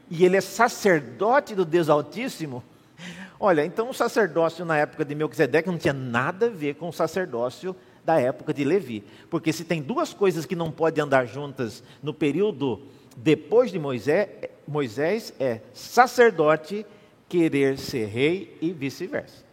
e 0.09 0.25
ele 0.25 0.37
é 0.37 0.41
sacerdote 0.41 1.53
do 1.53 1.63
Deus 1.63 1.89
Altíssimo, 1.89 2.63
olha, 3.39 3.63
então 3.63 3.89
o 3.89 3.93
sacerdócio 3.93 4.65
na 4.65 4.77
época 4.77 5.05
de 5.05 5.13
Melquisedeque 5.13 5.69
não 5.69 5.77
tinha 5.77 5.93
nada 5.93 6.47
a 6.47 6.49
ver 6.49 6.75
com 6.75 6.89
o 6.89 6.93
sacerdócio 6.93 7.75
da 8.03 8.19
época 8.19 8.53
de 8.53 8.63
Levi. 8.63 9.03
Porque 9.29 9.53
se 9.53 9.63
tem 9.63 9.81
duas 9.81 10.13
coisas 10.13 10.45
que 10.45 10.55
não 10.55 10.71
podem 10.71 11.03
andar 11.03 11.25
juntas 11.25 11.83
no 12.01 12.13
período 12.13 12.81
depois 13.17 13.71
de 13.71 13.79
Moisés, 13.79 14.29
Moisés 14.67 15.33
é 15.39 15.61
sacerdote 15.73 16.85
querer 17.27 17.79
ser 17.79 18.05
rei 18.05 18.55
e 18.61 18.71
vice-versa. 18.71 19.43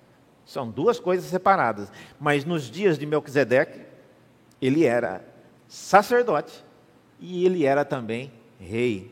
São 0.45 0.69
duas 0.69 1.01
coisas 1.01 1.25
separadas. 1.25 1.91
Mas 2.21 2.45
nos 2.45 2.71
dias 2.71 2.99
de 2.99 3.07
Melquisedeque, 3.07 3.81
ele 4.61 4.85
era 4.85 5.25
sacerdote 5.67 6.63
e 7.19 7.47
ele 7.47 7.65
era 7.65 7.87
também 7.87 8.31
rei. 8.61 9.11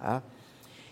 Tá? 0.00 0.22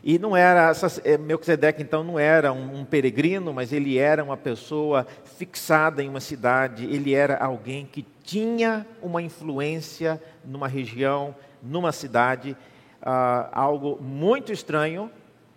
E 0.02 0.18
não 0.18 0.36
era, 0.36 0.72
eh, 1.04 1.16
Melquisedeque 1.16 1.82
então 1.82 2.02
não 2.02 2.18
era 2.18 2.52
um, 2.52 2.80
um, 2.80 2.84
peregrino, 2.84 3.52
mas 3.52 3.72
ele 3.72 3.98
era 3.98 4.24
uma 4.24 4.36
pessoa 4.36 5.06
fixada 5.36 6.02
em 6.02 6.08
uma 6.08 6.20
cidade, 6.20 6.86
ele 6.86 7.14
era 7.14 7.36
alguém 7.36 7.86
que 7.86 8.04
tinha 8.24 8.86
uma 9.00 9.22
influência 9.22 10.20
numa 10.44 10.66
região, 10.66 11.34
numa 11.62 11.92
cidade, 11.92 12.56
ah, 13.02 13.48
algo 13.52 13.98
muito 14.00 14.52
estranho 14.52 15.10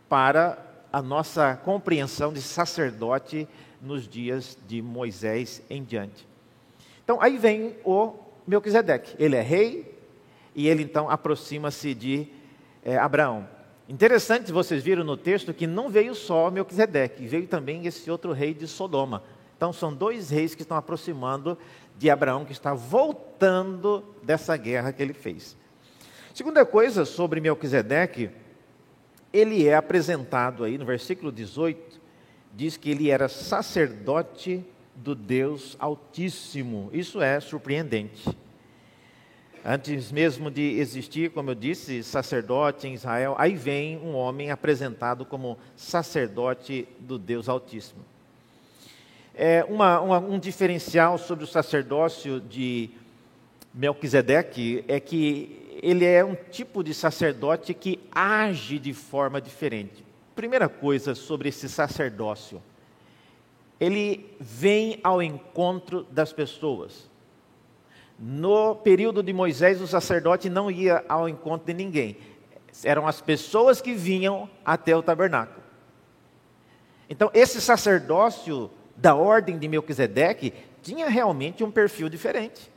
para 0.07 0.57
a 0.91 1.01
nossa 1.01 1.55
compreensão 1.57 2.31
de 2.31 2.41
sacerdote 2.41 3.47
nos 3.81 4.07
dias 4.07 4.57
de 4.67 4.81
Moisés 4.81 5.61
em 5.69 5.83
diante. 5.83 6.27
Então 7.03 7.21
aí 7.21 7.37
vem 7.37 7.75
o 7.83 8.13
Melquisedeque, 8.47 9.15
ele 9.17 9.35
é 9.35 9.41
rei 9.41 9.97
e 10.55 10.67
ele 10.67 10.83
então 10.83 11.09
aproxima-se 11.09 11.93
de 11.93 12.27
é, 12.83 12.97
Abraão. 12.97 13.47
Interessante, 13.89 14.51
vocês 14.51 14.81
viram 14.81 15.03
no 15.03 15.17
texto 15.17 15.53
que 15.53 15.67
não 15.67 15.89
veio 15.89 16.15
só 16.15 16.49
Melquisedeque, 16.49 17.27
veio 17.27 17.47
também 17.47 17.85
esse 17.85 18.09
outro 18.09 18.31
rei 18.31 18.53
de 18.53 18.67
Sodoma. 18.67 19.23
Então 19.57 19.73
são 19.73 19.93
dois 19.93 20.29
reis 20.29 20.55
que 20.55 20.61
estão 20.61 20.77
aproximando 20.77 21.57
de 21.97 22.09
Abraão, 22.09 22.45
que 22.45 22.51
está 22.51 22.73
voltando 22.73 24.03
dessa 24.23 24.55
guerra 24.55 24.91
que 24.93 25.01
ele 25.01 25.13
fez. 25.13 25.57
Segunda 26.33 26.65
coisa 26.65 27.05
sobre 27.05 27.39
Melquisedeque, 27.39 28.31
ele 29.31 29.67
é 29.67 29.75
apresentado 29.75 30.63
aí 30.63 30.79
no 30.79 30.85
versículo 30.85 31.31
18, 31.31 32.01
diz 32.55 32.75
que 32.75 32.89
ele 32.89 33.11
era 33.11 33.29
sacerdote 33.29 34.65
do 34.95 35.13
Deus 35.13 35.77
Altíssimo. 35.79 36.89
Isso 36.91 37.21
é 37.21 37.39
surpreendente. 37.39 38.35
Antes 39.63 40.11
mesmo 40.11 40.49
de 40.49 40.79
existir, 40.79 41.29
como 41.29 41.51
eu 41.51 41.55
disse, 41.55 42.01
sacerdote 42.01 42.87
em 42.87 42.95
Israel, 42.95 43.35
aí 43.37 43.53
vem 43.53 43.99
um 43.99 44.15
homem 44.15 44.49
apresentado 44.49 45.25
como 45.25 45.55
sacerdote 45.75 46.87
do 46.99 47.19
Deus 47.19 47.47
Altíssimo. 47.47 48.03
É 49.35 49.63
uma, 49.69 50.01
uma, 50.01 50.17
um 50.17 50.39
diferencial 50.39 51.19
sobre 51.19 51.43
o 51.43 51.47
sacerdócio 51.47 52.41
de 52.41 52.89
Melquisedeque 53.71 54.83
é 54.87 54.99
que 54.99 55.62
ele 55.81 56.05
é 56.05 56.23
um 56.23 56.35
tipo 56.35 56.83
de 56.83 56.93
sacerdote 56.93 57.73
que 57.73 57.99
age 58.11 58.77
de 58.79 58.93
forma 58.93 59.41
diferente. 59.41 60.05
Primeira 60.35 60.67
coisa 60.67 61.15
sobre 61.15 61.49
esse 61.49 61.69
sacerdócio, 61.69 62.61
ele 63.79 64.35
vem 64.39 64.99
ao 65.03 65.21
encontro 65.21 66.03
das 66.09 66.33
pessoas. 66.33 67.09
No 68.17 68.75
período 68.75 69.21
de 69.21 69.33
Moisés, 69.33 69.81
o 69.81 69.87
sacerdote 69.87 70.49
não 70.49 70.69
ia 70.71 71.03
ao 71.09 71.27
encontro 71.27 71.67
de 71.67 71.73
ninguém. 71.73 72.17
Eram 72.83 73.07
as 73.07 73.21
pessoas 73.21 73.81
que 73.81 73.93
vinham 73.93 74.49
até 74.65 74.95
o 74.95 75.03
tabernáculo. 75.03 75.63
Então, 77.09 77.29
esse 77.33 77.61
sacerdócio 77.61 78.71
da 78.95 79.15
ordem 79.15 79.57
de 79.57 79.67
Melquisedeque 79.67 80.53
tinha 80.81 81.09
realmente 81.09 81.63
um 81.63 81.71
perfil 81.71 82.09
diferente. 82.09 82.72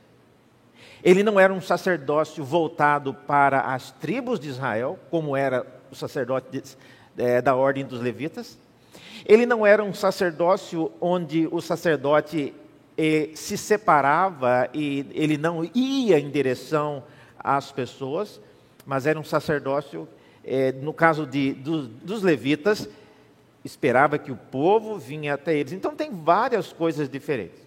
Ele 1.03 1.23
não 1.23 1.39
era 1.39 1.53
um 1.53 1.61
sacerdócio 1.61 2.43
voltado 2.43 3.13
para 3.13 3.61
as 3.61 3.91
tribos 3.91 4.39
de 4.39 4.49
Israel, 4.49 4.99
como 5.09 5.35
era 5.35 5.65
o 5.91 5.95
sacerdote 5.95 6.47
de, 6.51 6.63
é, 7.17 7.41
da 7.41 7.55
ordem 7.55 7.85
dos 7.85 8.01
levitas. 8.01 8.57
Ele 9.25 9.45
não 9.45 9.65
era 9.65 9.83
um 9.83 9.93
sacerdócio 9.93 10.91
onde 10.99 11.47
o 11.51 11.61
sacerdote 11.61 12.53
eh, 12.97 13.29
se 13.35 13.57
separava 13.57 14.69
e 14.73 15.05
ele 15.13 15.37
não 15.37 15.63
ia 15.75 16.19
em 16.19 16.29
direção 16.29 17.03
às 17.37 17.71
pessoas, 17.71 18.41
mas 18.85 19.05
era 19.05 19.19
um 19.19 19.23
sacerdócio, 19.23 20.07
eh, 20.43 20.71
no 20.71 20.93
caso 20.93 21.25
de, 21.25 21.53
do, 21.53 21.87
dos 21.87 22.23
levitas, 22.23 22.89
esperava 23.63 24.17
que 24.17 24.31
o 24.31 24.35
povo 24.35 24.97
vinha 24.97 25.33
até 25.33 25.55
eles. 25.55 25.73
Então 25.73 25.95
tem 25.95 26.09
várias 26.09 26.71
coisas 26.71 27.09
diferentes. 27.09 27.61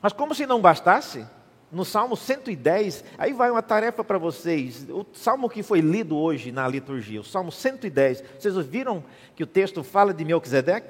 Mas 0.00 0.12
como 0.12 0.34
se 0.34 0.46
não 0.46 0.60
bastasse, 0.60 1.26
no 1.70 1.84
Salmo 1.84 2.16
110, 2.16 3.04
aí 3.18 3.32
vai 3.32 3.50
uma 3.50 3.62
tarefa 3.62 4.04
para 4.04 4.18
vocês. 4.18 4.86
O 4.88 5.04
salmo 5.12 5.48
que 5.48 5.62
foi 5.62 5.80
lido 5.80 6.16
hoje 6.16 6.52
na 6.52 6.66
liturgia, 6.68 7.20
o 7.20 7.24
Salmo 7.24 7.50
110. 7.50 8.22
Vocês 8.38 8.56
viram 8.66 9.02
que 9.34 9.42
o 9.42 9.46
texto 9.46 9.82
fala 9.82 10.14
de 10.14 10.24
Melquisedeque? 10.24 10.88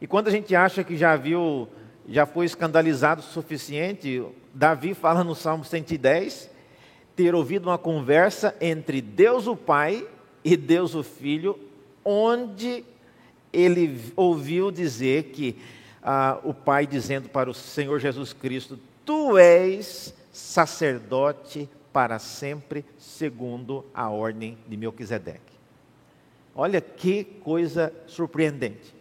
E 0.00 0.06
quando 0.06 0.28
a 0.28 0.30
gente 0.30 0.54
acha 0.54 0.82
que 0.82 0.96
já 0.96 1.16
viu, 1.16 1.68
já 2.08 2.24
foi 2.24 2.46
escandalizado 2.46 3.20
o 3.20 3.24
suficiente, 3.24 4.24
Davi 4.54 4.94
fala 4.94 5.22
no 5.22 5.34
Salmo 5.34 5.64
110 5.64 6.50
ter 7.14 7.34
ouvido 7.34 7.68
uma 7.68 7.78
conversa 7.78 8.54
entre 8.60 9.00
Deus 9.00 9.48
o 9.48 9.56
Pai 9.56 10.06
e 10.44 10.56
Deus 10.56 10.94
o 10.94 11.02
Filho, 11.02 11.58
onde 12.04 12.84
ele 13.52 14.00
ouviu 14.14 14.70
dizer 14.70 15.24
que 15.24 15.56
ah, 16.00 16.38
o 16.44 16.54
Pai 16.54 16.86
dizendo 16.86 17.28
para 17.28 17.50
o 17.50 17.54
Senhor 17.54 17.98
Jesus 17.98 18.32
Cristo: 18.32 18.78
tu 19.08 19.38
és 19.38 20.14
sacerdote 20.30 21.66
para 21.90 22.18
sempre, 22.18 22.84
segundo 22.98 23.82
a 23.94 24.10
ordem 24.10 24.58
de 24.68 24.76
Melquisedeque. 24.76 25.40
Olha 26.54 26.78
que 26.78 27.24
coisa 27.24 27.90
surpreendente. 28.06 28.94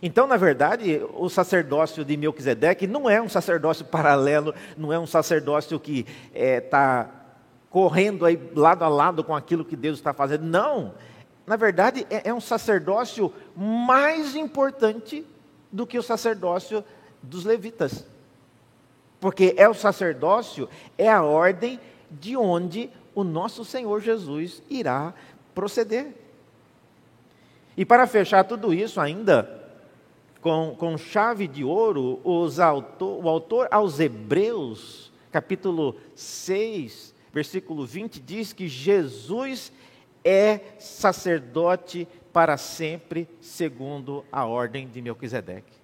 Então, 0.00 0.26
na 0.26 0.38
verdade, 0.38 0.98
o 1.12 1.28
sacerdócio 1.28 2.06
de 2.06 2.16
Melquisedeque 2.16 2.86
não 2.86 3.10
é 3.10 3.20
um 3.20 3.28
sacerdócio 3.28 3.84
paralelo, 3.84 4.54
não 4.78 4.90
é 4.90 4.98
um 4.98 5.06
sacerdócio 5.06 5.78
que 5.78 6.06
está 6.08 6.40
é, 6.40 6.60
tá 6.62 7.10
correndo 7.68 8.24
aí 8.24 8.40
lado 8.56 8.82
a 8.82 8.88
lado 8.88 9.22
com 9.22 9.36
aquilo 9.36 9.62
que 9.62 9.76
Deus 9.76 9.98
está 9.98 10.14
fazendo. 10.14 10.46
Não. 10.46 10.94
Na 11.46 11.56
verdade, 11.56 12.06
é, 12.08 12.30
é 12.30 12.32
um 12.32 12.40
sacerdócio 12.40 13.30
mais 13.54 14.34
importante 14.34 15.22
do 15.70 15.86
que 15.86 15.98
o 15.98 16.02
sacerdócio 16.02 16.82
dos 17.22 17.44
levitas. 17.44 18.06
Porque 19.24 19.54
é 19.56 19.66
o 19.66 19.72
sacerdócio, 19.72 20.68
é 20.98 21.08
a 21.08 21.22
ordem 21.22 21.80
de 22.10 22.36
onde 22.36 22.90
o 23.14 23.24
nosso 23.24 23.64
Senhor 23.64 24.02
Jesus 24.02 24.62
irá 24.68 25.14
proceder. 25.54 26.14
E 27.74 27.86
para 27.86 28.06
fechar 28.06 28.44
tudo 28.44 28.74
isso 28.74 29.00
ainda, 29.00 29.72
com, 30.42 30.76
com 30.78 30.98
chave 30.98 31.48
de 31.48 31.64
ouro, 31.64 32.20
autor, 32.62 33.24
o 33.24 33.26
autor 33.26 33.66
aos 33.70 33.98
Hebreus, 33.98 35.10
capítulo 35.32 35.96
6, 36.14 37.14
versículo 37.32 37.86
20, 37.86 38.20
diz 38.20 38.52
que 38.52 38.68
Jesus 38.68 39.72
é 40.22 40.60
sacerdote 40.78 42.06
para 42.30 42.58
sempre, 42.58 43.26
segundo 43.40 44.22
a 44.30 44.44
ordem 44.44 44.86
de 44.86 45.00
Melquisedeque. 45.00 45.83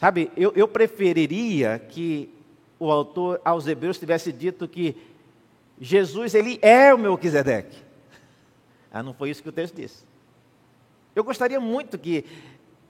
Sabe, 0.00 0.30
eu, 0.34 0.50
eu 0.56 0.66
preferiria 0.66 1.78
que 1.78 2.32
o 2.78 2.90
autor 2.90 3.38
aos 3.44 3.66
Hebreus 3.66 3.98
tivesse 3.98 4.32
dito 4.32 4.66
que 4.66 4.96
Jesus, 5.78 6.34
ele 6.34 6.58
é 6.62 6.94
o 6.94 6.98
Melquisedeque. 6.98 7.76
Ah, 8.90 9.02
não 9.02 9.12
foi 9.12 9.28
isso 9.28 9.42
que 9.42 9.50
o 9.50 9.52
texto 9.52 9.74
disse. 9.74 10.06
Eu 11.14 11.22
gostaria 11.22 11.60
muito 11.60 11.98
que 11.98 12.24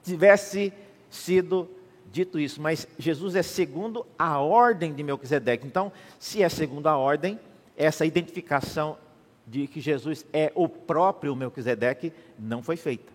tivesse 0.04 0.72
sido 1.10 1.68
dito 2.12 2.38
isso, 2.38 2.62
mas 2.62 2.86
Jesus 2.96 3.34
é 3.34 3.42
segundo 3.42 4.06
a 4.16 4.38
ordem 4.38 4.94
de 4.94 5.02
Melquisedeque. 5.02 5.66
Então, 5.66 5.90
se 6.16 6.44
é 6.44 6.48
segundo 6.48 6.86
a 6.86 6.96
ordem, 6.96 7.40
essa 7.76 8.06
identificação 8.06 8.96
de 9.44 9.66
que 9.66 9.80
Jesus 9.80 10.24
é 10.32 10.52
o 10.54 10.68
próprio 10.68 11.34
Melquisedeque 11.34 12.12
não 12.38 12.62
foi 12.62 12.76
feita. 12.76 13.12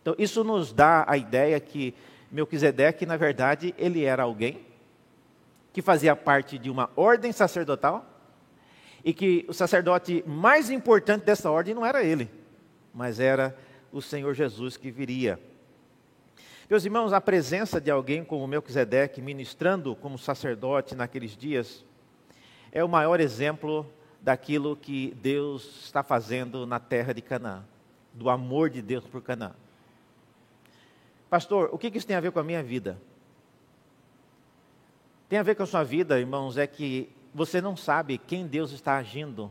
Então, 0.00 0.16
isso 0.18 0.42
nos 0.42 0.72
dá 0.72 1.04
a 1.06 1.16
ideia 1.16 1.60
que 1.60 1.94
Melquisedeque, 2.32 3.04
na 3.04 3.18
verdade, 3.18 3.74
ele 3.76 4.04
era 4.04 4.22
alguém 4.22 4.64
que 5.70 5.82
fazia 5.82 6.16
parte 6.16 6.58
de 6.58 6.70
uma 6.70 6.90
ordem 6.96 7.30
sacerdotal 7.30 8.06
e 9.04 9.12
que 9.12 9.44
o 9.48 9.52
sacerdote 9.52 10.24
mais 10.26 10.70
importante 10.70 11.26
dessa 11.26 11.50
ordem 11.50 11.74
não 11.74 11.84
era 11.84 12.02
ele, 12.02 12.30
mas 12.94 13.20
era 13.20 13.54
o 13.92 14.00
Senhor 14.00 14.32
Jesus 14.32 14.78
que 14.78 14.90
viria. 14.90 15.38
Meus 16.70 16.86
irmãos, 16.86 17.12
a 17.12 17.20
presença 17.20 17.78
de 17.78 17.90
alguém 17.90 18.24
como 18.24 18.46
Melquisedeque 18.46 19.20
ministrando 19.20 19.94
como 19.94 20.16
sacerdote 20.16 20.94
naqueles 20.94 21.36
dias 21.36 21.84
é 22.70 22.82
o 22.82 22.88
maior 22.88 23.20
exemplo 23.20 23.86
daquilo 24.22 24.74
que 24.74 25.14
Deus 25.20 25.84
está 25.84 26.02
fazendo 26.02 26.66
na 26.66 26.80
terra 26.80 27.12
de 27.12 27.20
Canaã, 27.20 27.62
do 28.14 28.30
amor 28.30 28.70
de 28.70 28.80
Deus 28.80 29.06
por 29.06 29.20
Canaã. 29.20 29.52
Pastor, 31.32 31.70
o 31.72 31.78
que 31.78 31.88
isso 31.96 32.06
tem 32.06 32.14
a 32.14 32.20
ver 32.20 32.30
com 32.30 32.40
a 32.40 32.44
minha 32.44 32.62
vida? 32.62 33.00
Tem 35.30 35.38
a 35.38 35.42
ver 35.42 35.54
com 35.54 35.62
a 35.62 35.66
sua 35.66 35.82
vida, 35.82 36.20
irmãos, 36.20 36.58
é 36.58 36.66
que 36.66 37.10
você 37.32 37.58
não 37.58 37.74
sabe 37.74 38.18
quem 38.18 38.46
Deus 38.46 38.70
está 38.70 38.98
agindo, 38.98 39.50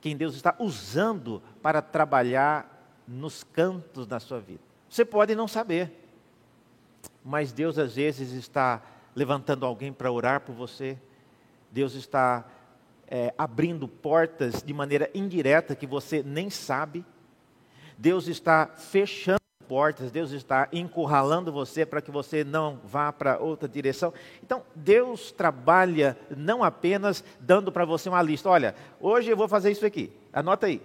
quem 0.00 0.16
Deus 0.16 0.36
está 0.36 0.54
usando 0.60 1.42
para 1.60 1.82
trabalhar 1.82 3.02
nos 3.04 3.42
cantos 3.42 4.06
da 4.06 4.20
sua 4.20 4.38
vida. 4.38 4.60
Você 4.88 5.04
pode 5.04 5.34
não 5.34 5.48
saber, 5.48 5.90
mas 7.24 7.50
Deus 7.50 7.80
às 7.80 7.96
vezes 7.96 8.30
está 8.30 8.80
levantando 9.12 9.66
alguém 9.66 9.92
para 9.92 10.12
orar 10.12 10.42
por 10.42 10.54
você, 10.54 10.96
Deus 11.72 11.94
está 11.94 12.48
é, 13.08 13.34
abrindo 13.36 13.88
portas 13.88 14.62
de 14.62 14.72
maneira 14.72 15.10
indireta 15.12 15.74
que 15.74 15.84
você 15.84 16.22
nem 16.22 16.48
sabe, 16.48 17.04
Deus 17.98 18.28
está 18.28 18.68
fechando 18.68 19.37
portas, 19.68 20.10
Deus 20.10 20.32
está 20.32 20.68
encurralando 20.72 21.52
você 21.52 21.84
para 21.84 22.00
que 22.00 22.10
você 22.10 22.42
não 22.42 22.80
vá 22.84 23.12
para 23.12 23.38
outra 23.38 23.68
direção. 23.68 24.12
Então, 24.42 24.62
Deus 24.74 25.30
trabalha 25.30 26.18
não 26.34 26.64
apenas 26.64 27.22
dando 27.38 27.70
para 27.70 27.84
você 27.84 28.08
uma 28.08 28.22
lista, 28.22 28.48
olha, 28.48 28.74
hoje 29.00 29.30
eu 29.30 29.36
vou 29.36 29.46
fazer 29.46 29.70
isso 29.70 29.84
aqui, 29.84 30.10
anota 30.32 30.66
aí. 30.66 30.80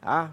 Ah, 0.00 0.30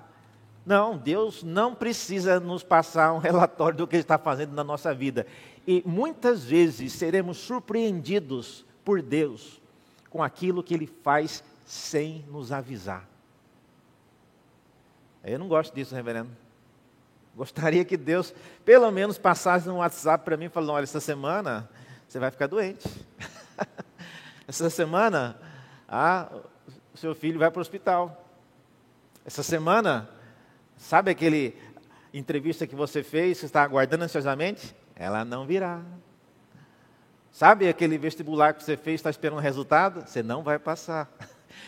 não, 0.65 0.97
Deus 0.97 1.43
não 1.43 1.75
precisa 1.75 2.39
nos 2.39 2.63
passar 2.63 3.13
um 3.13 3.17
relatório 3.19 3.77
do 3.77 3.87
que 3.87 3.95
Ele 3.95 4.03
está 4.03 4.17
fazendo 4.17 4.53
na 4.53 4.63
nossa 4.63 4.93
vida. 4.93 5.27
E 5.67 5.83
muitas 5.85 6.43
vezes 6.43 6.93
seremos 6.93 7.37
surpreendidos 7.37 8.65
por 8.83 9.01
Deus 9.01 9.61
com 10.09 10.23
aquilo 10.23 10.63
que 10.63 10.73
Ele 10.73 10.87
faz 10.87 11.43
sem 11.65 12.25
nos 12.29 12.51
avisar. 12.51 13.07
Eu 15.23 15.37
não 15.37 15.47
gosto 15.47 15.73
disso, 15.73 15.93
reverendo. 15.93 16.29
Gostaria 17.39 17.85
que 17.85 17.95
Deus, 17.95 18.33
pelo 18.65 18.91
menos, 18.91 19.17
passasse 19.17 19.69
um 19.69 19.77
WhatsApp 19.77 20.25
para 20.25 20.35
mim 20.35 20.49
falasse: 20.49 20.71
olha, 20.73 20.83
essa 20.83 20.99
semana 20.99 21.69
você 22.05 22.19
vai 22.19 22.29
ficar 22.29 22.47
doente. 22.47 22.85
essa 24.45 24.69
semana, 24.69 25.39
ah, 25.87 26.29
o 26.93 26.97
seu 26.97 27.15
filho 27.15 27.39
vai 27.39 27.49
para 27.49 27.59
o 27.59 27.61
hospital. 27.61 28.29
Essa 29.25 29.41
semana, 29.41 30.09
sabe 30.75 31.11
aquele 31.11 31.55
entrevista 32.13 32.67
que 32.67 32.75
você 32.75 33.03
fez, 33.03 33.39
que 33.39 33.45
está 33.45 33.63
aguardando 33.63 34.03
ansiosamente? 34.03 34.75
Ela 34.93 35.23
não 35.23 35.45
virá. 35.45 35.81
Sabe 37.31 37.69
aquele 37.69 37.97
vestibular 37.97 38.53
que 38.53 38.65
você 38.65 38.75
fez, 38.75 38.95
está 38.95 39.09
esperando 39.09 39.39
resultado? 39.39 40.05
Você 40.05 40.21
não 40.21 40.43
vai 40.43 40.59
passar. 40.59 41.09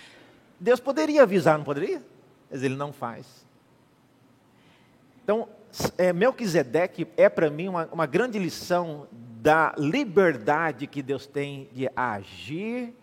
Deus 0.60 0.82
poderia 0.82 1.24
avisar, 1.24 1.58
não 1.58 1.64
poderia? 1.64 2.04
Mas 2.50 2.62
ele 2.62 2.76
não 2.76 2.92
faz. 2.92 3.26
Então, 5.24 5.48
é, 5.98 6.12
Melquisedeque 6.12 7.08
é 7.16 7.30
para 7.30 7.50
mim 7.50 7.68
uma, 7.68 7.86
uma 7.88 8.06
grande 8.06 8.38
lição 8.38 9.08
da 9.12 9.74
liberdade 9.78 10.86
que 10.88 11.02
Deus 11.02 11.26
tem 11.26 11.70
de 11.74 11.90
agir 11.96 12.94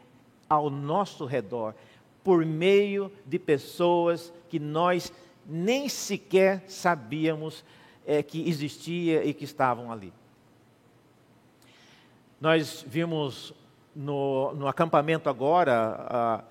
ao 0.48 0.70
nosso 0.70 1.24
redor, 1.24 1.74
por 2.22 2.44
meio 2.44 3.10
de 3.26 3.38
pessoas 3.38 4.32
que 4.48 4.58
nós 4.58 5.12
nem 5.46 5.88
sequer 5.88 6.64
sabíamos 6.68 7.64
é, 8.06 8.22
que 8.22 8.48
existia 8.48 9.24
e 9.24 9.34
que 9.34 9.44
estavam 9.44 9.90
ali. 9.90 10.12
Nós 12.40 12.84
vimos 12.86 13.52
no, 13.94 14.54
no 14.54 14.68
acampamento 14.68 15.28
agora, 15.28 16.44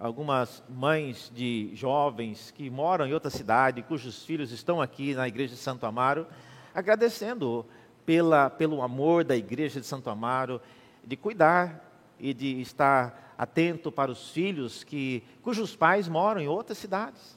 algumas 0.00 0.62
mães 0.68 1.30
de 1.34 1.70
jovens 1.74 2.52
que 2.52 2.70
moram 2.70 3.06
em 3.06 3.12
outra 3.12 3.30
cidade, 3.30 3.82
cujos 3.82 4.24
filhos 4.24 4.52
estão 4.52 4.80
aqui 4.80 5.14
na 5.14 5.26
igreja 5.26 5.54
de 5.54 5.60
Santo 5.60 5.84
Amaro, 5.86 6.26
agradecendo 6.72 7.66
pela, 8.06 8.48
pelo 8.48 8.80
amor 8.80 9.24
da 9.24 9.36
igreja 9.36 9.80
de 9.80 9.86
Santo 9.86 10.08
Amaro, 10.08 10.60
de 11.04 11.16
cuidar 11.16 11.84
e 12.18 12.32
de 12.32 12.60
estar 12.60 13.34
atento 13.36 13.90
para 13.90 14.10
os 14.10 14.30
filhos 14.30 14.84
que, 14.84 15.22
cujos 15.42 15.74
pais 15.74 16.06
moram 16.08 16.40
em 16.40 16.48
outras 16.48 16.78
cidades. 16.78 17.36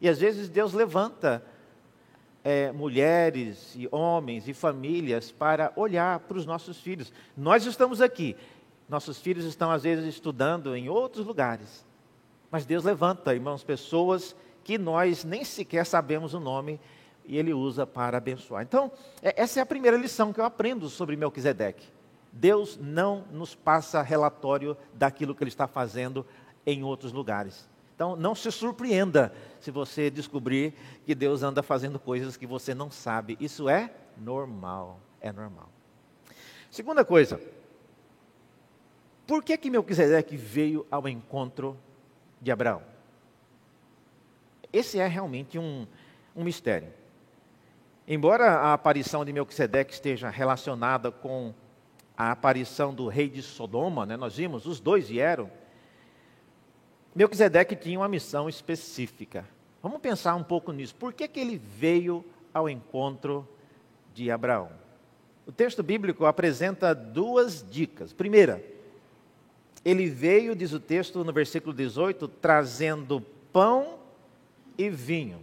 E 0.00 0.08
às 0.08 0.18
vezes 0.18 0.48
Deus 0.48 0.72
levanta 0.72 1.44
é, 2.42 2.72
mulheres 2.72 3.74
e 3.76 3.86
homens 3.92 4.48
e 4.48 4.54
famílias 4.54 5.30
para 5.30 5.72
olhar 5.76 6.20
para 6.20 6.38
os 6.38 6.46
nossos 6.46 6.80
filhos. 6.80 7.12
Nós 7.36 7.66
estamos 7.66 8.00
aqui, 8.00 8.34
nossos 8.90 9.18
filhos 9.18 9.44
estão, 9.44 9.70
às 9.70 9.84
vezes, 9.84 10.04
estudando 10.04 10.74
em 10.74 10.88
outros 10.88 11.24
lugares. 11.24 11.86
Mas 12.50 12.66
Deus 12.66 12.84
levanta, 12.84 13.32
irmãos, 13.32 13.62
pessoas 13.62 14.34
que 14.64 14.76
nós 14.76 15.24
nem 15.24 15.44
sequer 15.44 15.86
sabemos 15.86 16.34
o 16.34 16.40
nome 16.40 16.80
e 17.24 17.38
Ele 17.38 17.54
usa 17.54 17.86
para 17.86 18.18
abençoar. 18.18 18.62
Então, 18.62 18.90
é, 19.22 19.40
essa 19.40 19.60
é 19.60 19.62
a 19.62 19.66
primeira 19.66 19.96
lição 19.96 20.32
que 20.32 20.40
eu 20.40 20.44
aprendo 20.44 20.88
sobre 20.88 21.16
Melquisedeque. 21.16 21.86
Deus 22.32 22.78
não 22.80 23.24
nos 23.30 23.54
passa 23.54 24.02
relatório 24.02 24.76
daquilo 24.94 25.34
que 25.34 25.42
Ele 25.44 25.50
está 25.50 25.68
fazendo 25.68 26.26
em 26.66 26.82
outros 26.82 27.12
lugares. 27.12 27.68
Então, 27.94 28.16
não 28.16 28.34
se 28.34 28.50
surpreenda 28.50 29.32
se 29.60 29.70
você 29.70 30.10
descobrir 30.10 30.74
que 31.04 31.14
Deus 31.14 31.42
anda 31.42 31.62
fazendo 31.62 31.98
coisas 31.98 32.36
que 32.36 32.46
você 32.46 32.74
não 32.74 32.90
sabe. 32.90 33.36
Isso 33.38 33.68
é 33.68 33.92
normal. 34.16 34.98
É 35.20 35.30
normal. 35.30 35.68
Segunda 36.70 37.04
coisa, 37.04 37.40
por 39.30 39.44
que 39.44 39.56
que 39.56 39.70
Melquisedeque 39.70 40.36
veio 40.36 40.84
ao 40.90 41.08
encontro 41.08 41.78
de 42.40 42.50
Abraão? 42.50 42.82
Esse 44.72 44.98
é 44.98 45.06
realmente 45.06 45.56
um, 45.56 45.86
um 46.34 46.42
mistério. 46.42 46.92
Embora 48.08 48.46
a 48.50 48.72
aparição 48.72 49.24
de 49.24 49.32
Melquisedeque 49.32 49.92
esteja 49.92 50.28
relacionada 50.28 51.12
com 51.12 51.54
a 52.16 52.32
aparição 52.32 52.92
do 52.92 53.06
rei 53.06 53.28
de 53.28 53.40
Sodoma, 53.40 54.04
né, 54.04 54.16
nós 54.16 54.36
vimos, 54.36 54.66
os 54.66 54.80
dois 54.80 55.08
vieram, 55.08 55.48
Melquisedeque 57.14 57.76
tinha 57.76 58.00
uma 58.00 58.08
missão 58.08 58.48
específica. 58.48 59.46
Vamos 59.80 60.00
pensar 60.00 60.34
um 60.34 60.42
pouco 60.42 60.72
nisso. 60.72 60.96
Por 60.96 61.12
que, 61.12 61.28
que 61.28 61.38
ele 61.38 61.56
veio 61.56 62.24
ao 62.52 62.68
encontro 62.68 63.48
de 64.12 64.28
Abraão? 64.28 64.72
O 65.46 65.52
texto 65.52 65.84
bíblico 65.84 66.26
apresenta 66.26 66.92
duas 66.92 67.64
dicas. 67.70 68.12
Primeira, 68.12 68.79
ele 69.84 70.08
veio, 70.08 70.54
diz 70.54 70.72
o 70.72 70.80
texto 70.80 71.24
no 71.24 71.32
versículo 71.32 71.74
18, 71.74 72.28
trazendo 72.28 73.20
pão 73.52 73.98
e 74.76 74.90
vinho. 74.90 75.40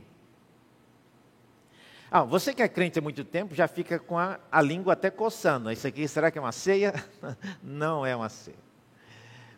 Ah, 2.09 2.23
você 2.23 2.53
que 2.53 2.61
é 2.61 2.67
crente 2.69 2.99
há 2.99 3.01
muito 3.01 3.23
tempo 3.25 3.53
já 3.53 3.67
fica 3.67 3.99
com 3.99 4.17
a, 4.17 4.39
a 4.51 4.61
língua 4.61 4.93
até 4.93 5.09
coçando. 5.09 5.71
Isso 5.71 5.85
aqui, 5.85 6.07
será 6.07 6.31
que 6.31 6.37
é 6.37 6.41
uma 6.41 6.53
ceia? 6.53 6.93
não 7.61 8.05
é 8.05 8.15
uma 8.15 8.29
ceia. 8.29 8.57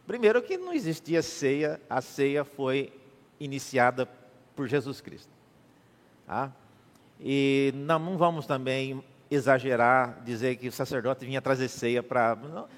Primeiro 0.07 0.41
que 0.41 0.57
não 0.57 0.73
existia 0.73 1.21
ceia, 1.21 1.79
a 1.87 2.01
ceia 2.01 2.43
foi 2.43 2.91
iniciada 3.39 4.07
por 4.55 4.67
Jesus 4.67 4.99
Cristo. 4.99 5.31
Tá? 6.25 6.51
E 7.19 7.71
não, 7.75 8.17
vamos 8.17 8.47
também 8.47 9.03
exagerar, 9.29 10.21
dizer 10.23 10.55
que 10.57 10.67
o 10.67 10.71
sacerdote 10.71 11.25
vinha 11.25 11.41
trazer 11.41 11.67
ceia 11.67 12.01
para. 12.01 12.35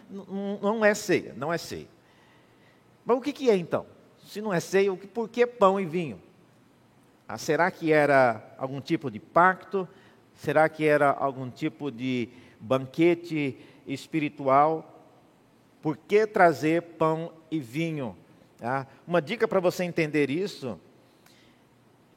Não, 0.09 0.57
não, 0.61 0.85
é 0.85 0.93
ceia, 0.93 1.33
não 1.35 1.51
é 1.51 1.57
ceia. 1.57 1.87
Mas 3.05 3.17
o 3.17 3.21
que, 3.21 3.33
que 3.33 3.49
é 3.49 3.55
então? 3.55 3.85
Se 4.25 4.41
não 4.41 4.53
é 4.53 4.59
ceia, 4.59 4.93
por 4.95 5.29
que 5.29 5.45
pão 5.45 5.79
e 5.79 5.85
vinho? 5.85 6.21
Ah, 7.27 7.37
será 7.37 7.71
que 7.71 7.91
era 7.91 8.53
algum 8.57 8.81
tipo 8.81 9.09
de 9.09 9.19
pacto? 9.19 9.87
Será 10.35 10.67
que 10.67 10.85
era 10.85 11.09
algum 11.09 11.49
tipo 11.49 11.91
de 11.91 12.29
banquete 12.59 13.57
espiritual? 13.87 14.87
Por 15.81 15.97
que 15.97 16.27
trazer 16.27 16.81
pão 16.81 17.31
e 17.49 17.59
vinho? 17.59 18.15
Ah, 18.61 18.85
uma 19.07 19.21
dica 19.21 19.47
para 19.47 19.59
você 19.59 19.83
entender 19.83 20.29
isso 20.29 20.79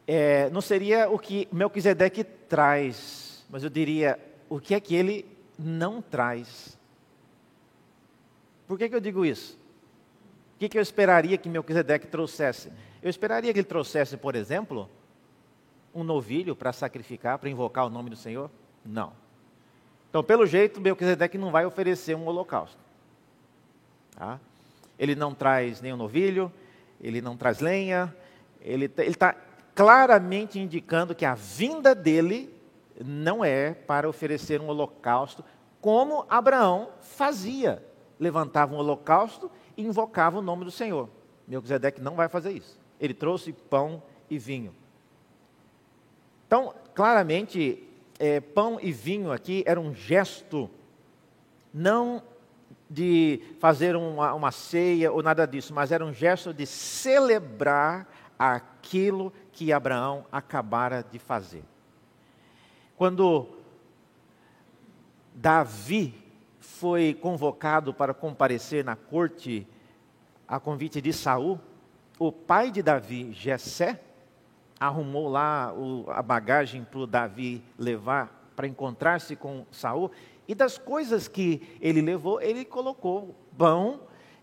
é, 0.06 0.50
não 0.50 0.60
seria 0.60 1.08
o 1.08 1.18
que 1.18 1.48
Melquisedeque 1.50 2.24
traz, 2.24 3.33
mas 3.54 3.62
eu 3.62 3.70
diria 3.70 4.18
o 4.48 4.58
que 4.58 4.74
é 4.74 4.80
que 4.80 4.96
ele 4.96 5.24
não 5.56 6.02
traz. 6.02 6.76
Por 8.66 8.76
que, 8.76 8.88
que 8.88 8.96
eu 8.96 9.00
digo 9.00 9.24
isso? 9.24 9.56
O 10.56 10.58
que, 10.58 10.68
que 10.68 10.76
eu 10.76 10.82
esperaria 10.82 11.38
que 11.38 11.48
Melquisedeque 11.48 12.08
trouxesse? 12.08 12.72
Eu 13.00 13.08
esperaria 13.08 13.52
que 13.52 13.60
ele 13.60 13.68
trouxesse, 13.68 14.16
por 14.16 14.34
exemplo, 14.34 14.90
um 15.94 16.02
novilho 16.02 16.56
para 16.56 16.72
sacrificar, 16.72 17.38
para 17.38 17.48
invocar 17.48 17.86
o 17.86 17.90
nome 17.90 18.10
do 18.10 18.16
Senhor? 18.16 18.50
Não. 18.84 19.12
Então, 20.10 20.24
pelo 20.24 20.46
jeito, 20.46 20.80
Melquisedeque 20.80 21.38
não 21.38 21.52
vai 21.52 21.64
oferecer 21.64 22.16
um 22.16 22.26
holocausto. 22.26 22.82
Tá? 24.16 24.40
Ele 24.98 25.14
não 25.14 25.32
traz 25.32 25.80
nenhum 25.80 25.96
novilho, 25.96 26.52
ele 27.00 27.22
não 27.22 27.36
traz 27.36 27.60
lenha, 27.60 28.12
ele 28.60 28.90
está 28.98 29.32
claramente 29.76 30.58
indicando 30.58 31.14
que 31.14 31.24
a 31.24 31.36
vinda 31.36 31.94
dele 31.94 32.52
não 33.02 33.44
é 33.44 33.72
para 33.72 34.08
oferecer 34.08 34.60
um 34.60 34.68
holocausto, 34.68 35.44
como 35.80 36.24
Abraão 36.28 36.90
fazia. 37.00 37.84
Levantava 38.18 38.74
um 38.74 38.78
holocausto 38.78 39.50
e 39.76 39.82
invocava 39.82 40.38
o 40.38 40.42
nome 40.42 40.64
do 40.64 40.70
Senhor. 40.70 41.08
Melquisedeque 41.46 42.00
não 42.00 42.14
vai 42.14 42.28
fazer 42.28 42.52
isso. 42.52 42.78
Ele 43.00 43.14
trouxe 43.14 43.52
pão 43.52 44.02
e 44.30 44.38
vinho. 44.38 44.74
Então, 46.46 46.74
claramente, 46.94 47.82
é, 48.18 48.40
pão 48.40 48.78
e 48.80 48.92
vinho 48.92 49.32
aqui 49.32 49.64
era 49.66 49.80
um 49.80 49.92
gesto, 49.92 50.70
não 51.72 52.22
de 52.88 53.40
fazer 53.58 53.96
uma, 53.96 54.32
uma 54.34 54.52
ceia 54.52 55.10
ou 55.10 55.22
nada 55.22 55.46
disso, 55.46 55.74
mas 55.74 55.90
era 55.90 56.04
um 56.04 56.12
gesto 56.12 56.54
de 56.54 56.64
celebrar 56.64 58.06
aquilo 58.38 59.32
que 59.52 59.72
Abraão 59.72 60.24
acabara 60.30 61.02
de 61.02 61.18
fazer. 61.18 61.64
Quando 62.96 63.48
Davi 65.34 66.14
foi 66.60 67.14
convocado 67.14 67.92
para 67.92 68.14
comparecer 68.14 68.84
na 68.84 68.94
corte 68.94 69.66
a 70.46 70.60
convite 70.60 71.00
de 71.00 71.12
Saul, 71.12 71.58
o 72.18 72.30
pai 72.30 72.70
de 72.70 72.82
Davi, 72.82 73.32
Jessé, 73.32 74.00
arrumou 74.78 75.28
lá 75.28 75.72
o, 75.72 76.04
a 76.08 76.22
bagagem 76.22 76.84
para 76.84 77.00
o 77.00 77.06
Davi 77.06 77.64
levar 77.78 78.52
para 78.54 78.68
encontrar-se 78.68 79.34
com 79.34 79.66
Saul. 79.72 80.10
E 80.46 80.54
das 80.54 80.78
coisas 80.78 81.26
que 81.26 81.76
ele 81.80 82.00
levou, 82.00 82.40
ele 82.40 82.64
colocou 82.64 83.34
pão 83.58 84.02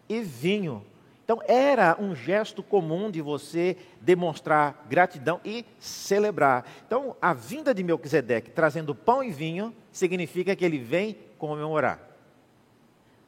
e 0.09 0.21
vinho. 0.21 0.85
Então 1.31 1.41
era 1.47 1.95
um 1.97 2.13
gesto 2.13 2.61
comum 2.61 3.09
de 3.09 3.21
você 3.21 3.77
demonstrar 4.01 4.85
gratidão 4.89 5.39
e 5.45 5.65
celebrar. 5.79 6.65
Então 6.85 7.15
a 7.21 7.33
vinda 7.33 7.73
de 7.73 7.81
Melquisedeque 7.81 8.51
trazendo 8.51 8.93
pão 8.93 9.23
e 9.23 9.31
vinho 9.31 9.73
significa 9.93 10.53
que 10.57 10.65
ele 10.65 10.77
vem 10.77 11.17
comemorar. 11.37 12.01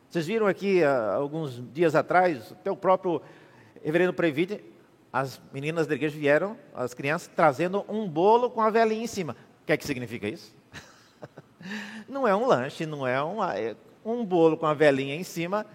Vocês 0.10 0.28
viram 0.28 0.48
aqui 0.48 0.82
uh, 0.84 1.14
alguns 1.16 1.64
dias 1.74 1.96
atrás, 1.96 2.52
até 2.52 2.70
o 2.70 2.76
próprio 2.76 3.22
reverendo 3.82 4.14
Previte 4.14 4.62
as 5.14 5.40
meninas 5.54 5.88
da 5.88 5.96
igreja 5.96 6.20
vieram, 6.20 6.58
as 6.76 6.94
crianças, 6.94 7.32
trazendo 7.34 7.86
um 7.88 8.06
bolo 8.06 8.50
com 8.50 8.60
a 8.60 8.70
velhinha 8.70 9.06
em 9.06 9.08
cima. 9.08 9.34
O 9.62 9.66
que 9.66 9.72
é 9.72 9.78
que 9.78 9.86
significa 9.86 10.28
isso? 10.28 10.54
não 12.10 12.28
é 12.28 12.36
um 12.36 12.46
lanche, 12.46 12.86
não 12.86 13.08
é, 13.08 13.24
uma, 13.24 13.58
é 13.58 13.78
um 14.04 14.26
bolo 14.26 14.58
com 14.58 14.66
a 14.66 14.74
velhinha 14.74 15.16
em 15.16 15.24
cima. 15.24 15.66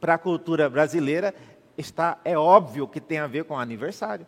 Para 0.00 0.14
a 0.14 0.18
cultura 0.18 0.70
brasileira, 0.70 1.34
está, 1.78 2.18
é 2.24 2.36
óbvio 2.36 2.88
que 2.88 3.00
tem 3.00 3.18
a 3.18 3.26
ver 3.26 3.44
com 3.44 3.56
aniversário. 3.56 4.26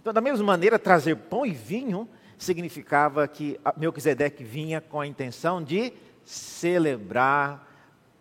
Então, 0.00 0.12
da 0.12 0.20
mesma 0.20 0.44
maneira, 0.44 0.78
trazer 0.78 1.14
pão 1.16 1.44
e 1.44 1.52
vinho 1.52 2.08
significava 2.38 3.28
que 3.28 3.60
Melquisedeque 3.76 4.42
vinha 4.42 4.80
com 4.80 5.00
a 5.00 5.06
intenção 5.06 5.62
de 5.62 5.92
celebrar 6.24 7.68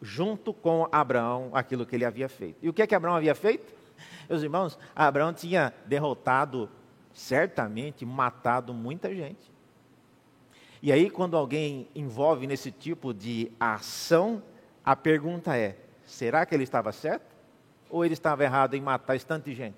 junto 0.01 0.53
com 0.53 0.87
Abraão 0.91 1.49
aquilo 1.53 1.85
que 1.85 1.95
ele 1.95 2.05
havia 2.05 2.27
feito. 2.27 2.57
E 2.61 2.69
o 2.69 2.73
que 2.73 2.81
é 2.81 2.87
que 2.87 2.95
Abraão 2.95 3.15
havia 3.15 3.33
feito? 3.33 3.73
Meus 4.29 4.43
irmãos, 4.43 4.77
Abraão 4.95 5.33
tinha 5.33 5.73
derrotado, 5.85 6.69
certamente 7.13 8.05
matado 8.05 8.73
muita 8.73 9.13
gente. 9.13 9.51
E 10.81 10.91
aí, 10.91 11.09
quando 11.09 11.37
alguém 11.37 11.87
envolve 11.95 12.45
nesse 12.45 12.71
tipo 12.71 13.13
de 13.13 13.51
ação, 13.59 14.43
a 14.83 14.95
pergunta 14.95 15.55
é: 15.57 15.77
será 16.05 16.45
que 16.45 16.53
ele 16.53 16.63
estava 16.63 16.91
certo? 16.91 17.36
Ou 17.89 18.03
ele 18.03 18.13
estava 18.13 18.43
errado 18.43 18.75
em 18.75 18.81
matar 18.81 19.15
esse 19.15 19.25
tanto 19.25 19.45
de 19.45 19.55
gente? 19.55 19.75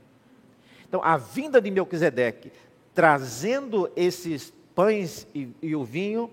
Então, 0.88 1.02
a 1.04 1.18
vinda 1.18 1.62
de 1.62 1.70
Melquisedeque, 1.70 2.52
trazendo 2.94 3.92
esses 3.96 4.52
pães 4.74 5.28
e, 5.36 5.50
e 5.62 5.76
o 5.76 5.84
vinho, 5.84 6.32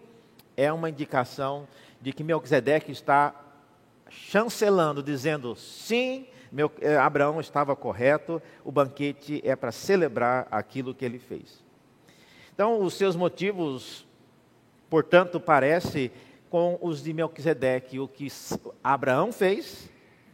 é 0.56 0.72
uma 0.72 0.88
indicação 0.88 1.68
de 2.00 2.12
que 2.12 2.24
Melquisedeque 2.24 2.90
está 2.90 3.34
chancelando, 4.08 5.02
dizendo: 5.02 5.54
sim, 5.56 6.26
meu, 6.50 6.70
eh, 6.80 6.96
Abraão 6.96 7.40
estava 7.40 7.76
correto, 7.76 8.40
o 8.64 8.72
banquete 8.72 9.42
é 9.44 9.54
para 9.54 9.72
celebrar 9.72 10.48
aquilo 10.50 10.94
que 10.94 11.04
ele 11.04 11.18
fez. 11.18 11.62
Então, 12.54 12.80
os 12.80 12.94
seus 12.94 13.14
motivos, 13.14 14.06
portanto, 14.88 15.38
parece 15.38 16.10
com 16.48 16.78
os 16.80 17.02
de 17.02 17.12
Melquisedeque. 17.12 18.00
O 18.00 18.08
que 18.08 18.28
Abraão 18.82 19.32
fez 19.32 19.90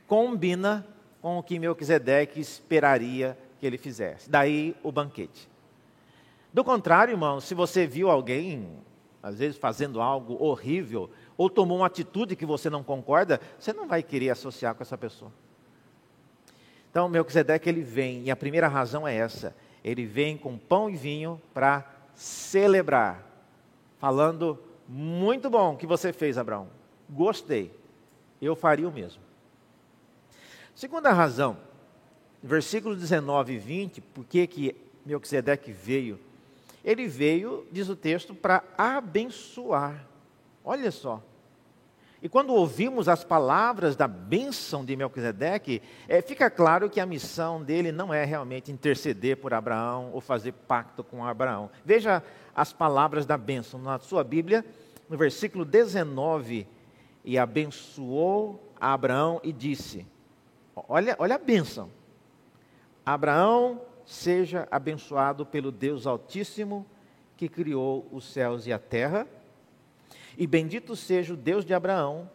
combina 0.06 0.86
com 1.22 1.38
o 1.38 1.42
que 1.42 1.58
Melquisedeque 1.58 2.40
esperaria 2.40 3.38
que 3.60 3.64
ele 3.64 3.78
fizesse. 3.78 4.28
Daí 4.28 4.76
o 4.82 4.90
banquete. 4.90 5.48
Do 6.52 6.64
contrário, 6.64 7.12
irmão, 7.12 7.40
se 7.40 7.54
você 7.54 7.86
viu 7.86 8.10
alguém, 8.10 8.68
às 9.22 9.38
vezes, 9.38 9.56
fazendo 9.56 10.00
algo 10.02 10.36
horrível, 10.44 11.08
ou 11.38 11.48
tomou 11.48 11.78
uma 11.78 11.86
atitude 11.86 12.34
que 12.34 12.44
você 12.44 12.68
não 12.68 12.82
concorda, 12.82 13.40
você 13.58 13.72
não 13.72 13.86
vai 13.86 14.02
querer 14.02 14.30
associar 14.30 14.74
com 14.74 14.82
essa 14.82 14.98
pessoa. 14.98 15.32
Então, 16.90 17.08
Melquisedeque 17.08 17.68
ele 17.68 17.82
vem, 17.82 18.24
e 18.24 18.30
a 18.30 18.36
primeira 18.36 18.66
razão 18.66 19.06
é 19.06 19.14
essa: 19.16 19.56
ele 19.82 20.04
vem 20.04 20.36
com 20.36 20.58
pão 20.58 20.90
e 20.90 20.96
vinho 20.96 21.40
para 21.54 21.88
celebrar, 22.14 23.24
falando, 23.98 24.58
muito 24.86 25.48
bom 25.48 25.76
que 25.76 25.86
você 25.86 26.12
fez, 26.12 26.36
Abraão, 26.36 26.68
gostei, 27.08 27.72
eu 28.42 28.54
faria 28.54 28.88
o 28.88 28.92
mesmo. 28.92 29.31
Segunda 30.74 31.12
razão, 31.12 31.56
versículos 32.42 32.98
19 32.98 33.54
e 33.54 33.58
20, 33.58 34.00
por 34.00 34.24
que, 34.24 34.46
que 34.46 34.76
Melquisedeque 35.04 35.70
veio? 35.70 36.18
Ele 36.84 37.06
veio, 37.06 37.66
diz 37.70 37.88
o 37.88 37.96
texto, 37.96 38.34
para 38.34 38.64
abençoar. 38.76 40.06
Olha 40.64 40.90
só, 40.90 41.22
e 42.22 42.28
quando 42.28 42.54
ouvimos 42.54 43.08
as 43.08 43.24
palavras 43.24 43.96
da 43.96 44.06
bênção 44.06 44.84
de 44.84 44.94
Melquisedeque, 44.94 45.82
é, 46.08 46.22
fica 46.22 46.48
claro 46.48 46.88
que 46.88 47.00
a 47.00 47.06
missão 47.06 47.60
dele 47.60 47.90
não 47.90 48.14
é 48.14 48.24
realmente 48.24 48.70
interceder 48.70 49.38
por 49.38 49.52
Abraão 49.52 50.10
ou 50.12 50.20
fazer 50.20 50.52
pacto 50.52 51.02
com 51.02 51.26
Abraão. 51.26 51.68
Veja 51.84 52.22
as 52.54 52.72
palavras 52.72 53.26
da 53.26 53.36
bênção 53.36 53.80
na 53.80 53.98
sua 53.98 54.22
Bíblia, 54.22 54.64
no 55.08 55.18
versículo 55.18 55.64
19. 55.64 56.64
E 57.24 57.36
abençoou 57.36 58.72
Abraão 58.80 59.40
e 59.42 59.52
disse: 59.52 60.06
Olha, 60.74 61.16
olha 61.18 61.36
a 61.36 61.38
bênção. 61.38 61.90
Abraão 63.04 63.80
seja 64.04 64.66
abençoado 64.70 65.44
pelo 65.44 65.70
Deus 65.70 66.06
Altíssimo 66.06 66.86
que 67.36 67.48
criou 67.48 68.06
os 68.12 68.24
céus 68.24 68.66
e 68.66 68.72
a 68.72 68.78
terra 68.78 69.26
e 70.36 70.46
bendito 70.46 70.96
seja 70.96 71.34
o 71.34 71.36
Deus 71.36 71.64
de 71.64 71.74
Abraão, 71.74 72.30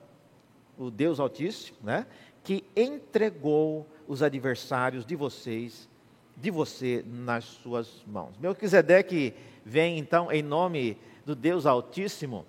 o 0.77 0.91
Deus 0.91 1.19
Altíssimo, 1.19 1.77
né? 1.83 2.05
que 2.43 2.63
entregou 2.75 3.87
os 4.07 4.21
adversários 4.21 5.05
de 5.05 5.15
vocês 5.15 5.89
de 6.35 6.51
você 6.51 7.03
nas 7.05 7.43
suas 7.43 8.03
mãos. 8.05 8.37
Melquisedeque 8.37 9.33
vem 9.65 9.97
então 9.97 10.31
em 10.31 10.43
nome 10.43 10.97
do 11.25 11.35
Deus 11.35 11.65
Altíssimo, 11.65 12.45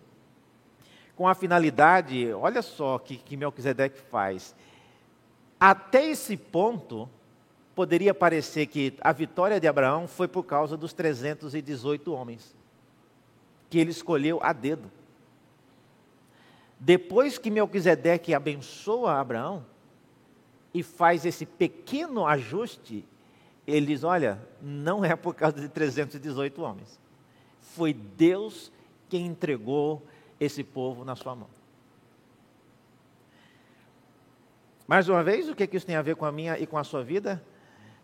com 1.16 1.26
a 1.26 1.34
finalidade, 1.34 2.32
olha 2.32 2.62
só 2.62 2.98
que, 2.98 3.16
que 3.16 3.36
Melquisedeque 3.36 3.98
faz. 3.98 4.54
Até 5.60 6.06
esse 6.06 6.36
ponto, 6.36 7.08
poderia 7.74 8.14
parecer 8.14 8.66
que 8.66 8.94
a 9.00 9.12
vitória 9.12 9.60
de 9.60 9.66
Abraão 9.66 10.06
foi 10.06 10.28
por 10.28 10.44
causa 10.44 10.76
dos 10.76 10.92
318 10.92 12.12
homens, 12.12 12.54
que 13.70 13.78
ele 13.78 13.90
escolheu 13.90 14.38
a 14.42 14.52
dedo. 14.52 14.90
Depois 16.78 17.38
que 17.38 17.50
Melquisedeque 17.50 18.34
abençoa 18.34 19.20
Abraão 19.20 19.64
e 20.72 20.82
faz 20.82 21.26
esse 21.26 21.44
pequeno 21.44 22.26
ajuste, 22.26 23.04
ele 23.66 23.86
diz: 23.86 24.04
Olha, 24.04 24.40
não 24.62 25.04
é 25.04 25.16
por 25.16 25.34
causa 25.34 25.60
de 25.60 25.68
318 25.68 26.62
homens. 26.62 27.00
Foi 27.60 27.92
Deus 27.92 28.72
quem 29.08 29.26
entregou 29.26 30.06
esse 30.38 30.62
povo 30.62 31.04
na 31.04 31.16
sua 31.16 31.34
mão. 31.34 31.57
Mais 34.88 35.06
uma 35.06 35.22
vez, 35.22 35.50
o 35.50 35.54
que, 35.54 35.64
é 35.64 35.66
que 35.66 35.76
isso 35.76 35.84
tem 35.84 35.96
a 35.96 36.00
ver 36.00 36.16
com 36.16 36.24
a 36.24 36.32
minha 36.32 36.58
e 36.58 36.66
com 36.66 36.78
a 36.78 36.82
sua 36.82 37.04
vida? 37.04 37.44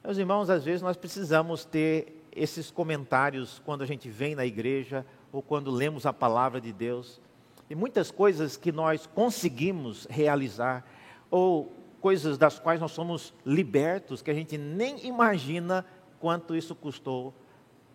Meus 0.05 0.19
irmãos, 0.19 0.51
às 0.51 0.65
vezes 0.65 0.83
nós 0.83 0.99
precisamos 0.99 1.65
ter 1.65 2.23
esses 2.31 2.71
comentários 2.71 3.59
quando 3.65 3.81
a 3.81 3.87
gente 3.87 4.11
vem 4.11 4.35
na 4.35 4.45
igreja 4.45 5.07
ou 5.33 5.41
quando 5.41 5.71
lemos 5.71 6.05
a 6.05 6.13
palavra 6.13 6.61
de 6.61 6.75
Deus 6.75 7.23
e 7.71 7.75
muitas 7.75 8.11
coisas 8.11 8.59
que 8.59 8.71
nós 8.71 9.07
conseguimos 9.07 10.07
realizar, 10.11 10.85
ou 11.31 11.73
coisas 12.03 12.37
das 12.37 12.59
quais 12.59 12.79
nós 12.79 12.93
somos 12.93 13.33
libertos, 13.47 14.21
que 14.21 14.31
a 14.31 14.35
gente 14.35 14.59
nem 14.59 15.07
imagina 15.07 15.87
quanto 16.21 16.55
isso 16.55 16.75
custou 16.75 17.33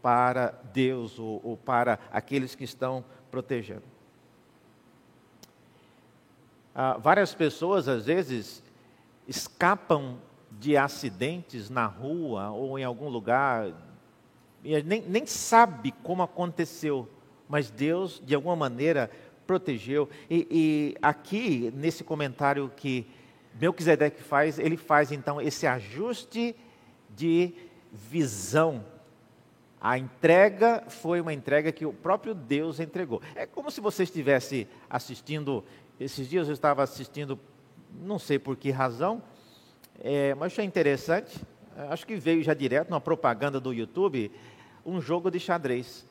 para 0.01 0.59
Deus 0.73 1.19
ou, 1.19 1.39
ou 1.43 1.55
para 1.55 1.99
aqueles 2.11 2.55
que 2.55 2.63
estão 2.63 3.05
protegendo. 3.29 3.83
Ah, 6.73 6.97
várias 6.97 7.35
pessoas, 7.35 7.87
às 7.87 8.07
vezes, 8.07 8.63
escapam 9.29 10.17
de 10.51 10.75
acidentes 10.75 11.69
na 11.69 11.85
rua 11.85 12.49
ou 12.49 12.79
em 12.79 12.83
algum 12.83 13.07
lugar, 13.07 13.71
e 14.63 14.81
nem, 14.81 15.03
nem 15.03 15.25
sabe 15.25 15.93
como 16.03 16.23
aconteceu, 16.23 17.07
mas 17.47 17.69
Deus, 17.69 18.21
de 18.25 18.33
alguma 18.33 18.55
maneira, 18.55 19.09
protegeu. 19.45 20.09
E, 20.29 20.47
e 20.49 20.95
aqui, 21.01 21.71
nesse 21.75 22.03
comentário 22.03 22.71
que 22.75 23.07
Melquisedeque 23.61 24.21
faz, 24.21 24.57
ele 24.57 24.75
faz 24.75 25.11
então 25.11 25.39
esse 25.39 25.67
ajuste 25.67 26.55
de 27.15 27.53
visão. 27.91 28.83
A 29.79 29.97
entrega 29.97 30.83
foi 30.89 31.21
uma 31.21 31.33
entrega 31.33 31.71
que 31.71 31.85
o 31.85 31.93
próprio 31.93 32.33
Deus 32.33 32.79
entregou. 32.79 33.21
É 33.35 33.45
como 33.45 33.71
se 33.71 33.79
você 33.79 34.03
estivesse 34.03 34.67
assistindo, 34.89 35.63
esses 35.99 36.27
dias 36.27 36.47
eu 36.47 36.53
estava 36.53 36.83
assistindo, 36.83 37.39
não 38.01 38.19
sei 38.19 38.39
por 38.39 38.55
que 38.55 38.71
razão, 38.71 39.21
é, 40.01 40.33
mas 40.35 40.53
achei 40.53 40.65
interessante, 40.65 41.39
acho 41.89 42.05
que 42.05 42.15
veio 42.15 42.43
já 42.43 42.53
direto 42.53 42.89
numa 42.89 43.01
propaganda 43.01 43.59
do 43.59 43.73
YouTube, 43.73 44.31
um 44.85 45.01
jogo 45.01 45.29
de 45.29 45.39
xadrez. 45.39 46.05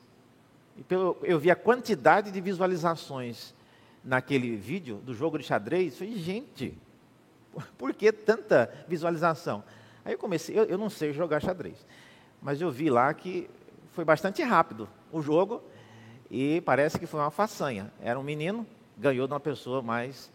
Pelo, 0.87 1.17
eu 1.23 1.39
vi 1.39 1.51
a 1.51 1.55
quantidade 1.55 2.31
de 2.31 2.39
visualizações 2.39 3.53
naquele 4.03 4.55
vídeo 4.55 4.97
do 4.97 5.13
jogo 5.13 5.37
de 5.37 5.43
xadrez. 5.43 5.97
Falei, 5.97 6.15
gente, 6.17 6.77
por 7.77 7.93
que 7.93 8.11
tanta 8.11 8.71
visualização? 8.87 9.63
Aí 10.05 10.13
eu 10.13 10.17
comecei, 10.17 10.57
eu, 10.57 10.63
eu 10.65 10.77
não 10.77 10.89
sei 10.89 11.11
jogar 11.11 11.41
xadrez, 11.41 11.85
mas 12.41 12.61
eu 12.61 12.71
vi 12.71 12.89
lá 12.89 13.13
que 13.13 13.49
foi 13.93 14.05
bastante 14.05 14.41
rápido 14.41 14.87
o 15.11 15.21
jogo 15.21 15.61
e 16.31 16.61
parece 16.61 16.97
que 16.97 17.05
foi 17.05 17.19
uma 17.19 17.31
façanha. 17.31 17.91
Era 18.01 18.19
um 18.19 18.23
menino, 18.23 18.65
ganhou 18.97 19.27
de 19.27 19.33
uma 19.33 19.39
pessoa 19.39 19.81
mais 19.81 20.31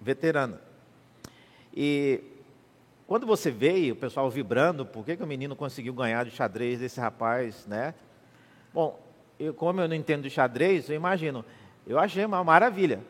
veterana. 0.00 0.67
E 1.74 2.22
quando 3.06 3.26
você 3.26 3.50
vê 3.50 3.90
o 3.90 3.96
pessoal 3.96 4.30
vibrando, 4.30 4.84
por 4.84 5.04
que, 5.04 5.16
que 5.16 5.22
o 5.22 5.26
menino 5.26 5.56
conseguiu 5.56 5.94
ganhar 5.94 6.24
de 6.24 6.30
xadrez 6.30 6.80
desse 6.80 7.00
rapaz, 7.00 7.66
né? 7.66 7.94
Bom, 8.72 9.00
eu, 9.38 9.54
como 9.54 9.80
eu 9.80 9.88
não 9.88 9.96
entendo 9.96 10.22
de 10.22 10.30
xadrez, 10.30 10.90
eu 10.90 10.96
imagino, 10.96 11.44
eu 11.86 11.98
achei 11.98 12.24
uma 12.24 12.44
maravilha. 12.44 13.00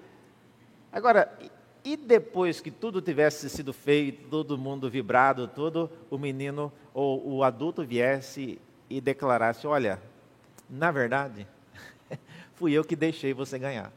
Agora, 0.93 1.37
e 1.85 1.97
depois 1.97 2.61
que 2.61 2.71
tudo 2.71 3.01
tivesse 3.01 3.49
sido 3.49 3.73
feito, 3.73 4.29
todo 4.29 4.59
mundo 4.59 4.91
vibrado, 4.91 5.49
todo 5.49 5.91
o 6.11 6.19
menino 6.19 6.73
ou 6.93 7.37
o 7.37 7.43
adulto 7.43 7.85
viesse 7.85 8.61
e 8.89 9.01
declarasse: 9.01 9.67
Olha, 9.67 10.01
na 10.69 10.91
verdade, 10.91 11.47
fui 12.55 12.73
eu 12.73 12.85
que 12.85 12.95
deixei 12.95 13.33
você 13.33 13.59
ganhar. 13.59 13.93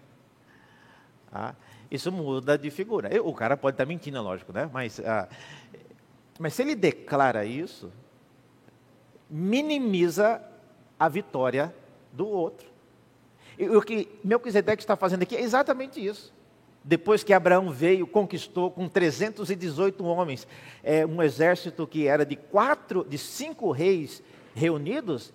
Ah, 1.32 1.54
isso 1.92 2.10
muda 2.12 2.58
de 2.58 2.72
figura. 2.72 3.10
O 3.22 3.34
cara 3.34 3.58
pode 3.58 3.74
estar 3.76 3.86
mentindo, 3.86 4.18
é 4.18 4.22
lógico, 4.22 4.54
né? 4.54 4.70
Mas, 4.72 5.00
ah, 5.02 5.28
mas 6.40 6.54
se 6.54 6.62
ele 6.62 6.74
declara 6.74 7.44
isso, 7.44 7.92
minimiza 9.30 10.42
a 10.98 11.10
vitória 11.10 11.76
do 12.14 12.28
outro. 12.28 12.70
E 13.60 13.68
o 13.70 13.82
que 13.82 14.08
Melquisedeque 14.24 14.82
está 14.82 14.96
fazendo 14.96 15.24
aqui 15.24 15.36
é 15.36 15.42
exatamente 15.42 16.04
isso. 16.04 16.34
Depois 16.84 17.24
que 17.24 17.34
Abraão 17.34 17.70
veio, 17.70 18.08
conquistou 18.08 18.72
com 18.72 18.88
318 18.88 20.04
homens, 20.04 20.48
é, 20.84 21.06
um 21.06 21.22
exército 21.22 21.86
que 21.86 22.08
era 22.08 22.26
de 22.26 22.36
quatro, 22.36 23.06
de 23.08 23.18
cinco 23.18 23.70
reis 23.70 24.24
reunidos, 24.56 25.32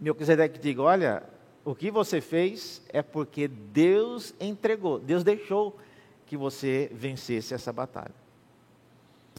Melquisedeque 0.00 0.58
diz: 0.58 0.78
olha, 0.78 1.22
o 1.64 1.74
que 1.74 1.90
você 1.90 2.20
fez 2.20 2.82
é 2.88 3.02
porque 3.02 3.48
Deus 3.48 4.34
entregou, 4.40 4.98
Deus 4.98 5.22
deixou 5.22 5.78
que 6.26 6.36
você 6.36 6.90
vencesse 6.92 7.52
essa 7.52 7.72
batalha. 7.72 8.14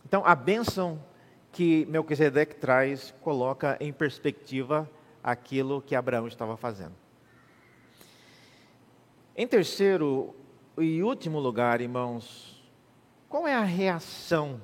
Então, 0.06 0.24
a 0.26 0.36
bênção 0.36 1.02
que 1.52 1.86
Melquisedeque 1.86 2.56
traz 2.56 3.14
coloca 3.22 3.78
em 3.80 3.92
perspectiva 3.92 4.90
aquilo 5.24 5.82
que 5.82 5.96
Abraão 5.96 6.28
estava 6.28 6.58
fazendo. 6.58 6.94
Em 9.36 9.48
terceiro 9.48 10.36
e 10.78 11.02
último 11.04 11.40
lugar, 11.40 11.82
irmãos, 11.82 12.62
qual 13.30 13.48
é 13.48 13.54
a 13.54 13.64
reação 13.64 14.62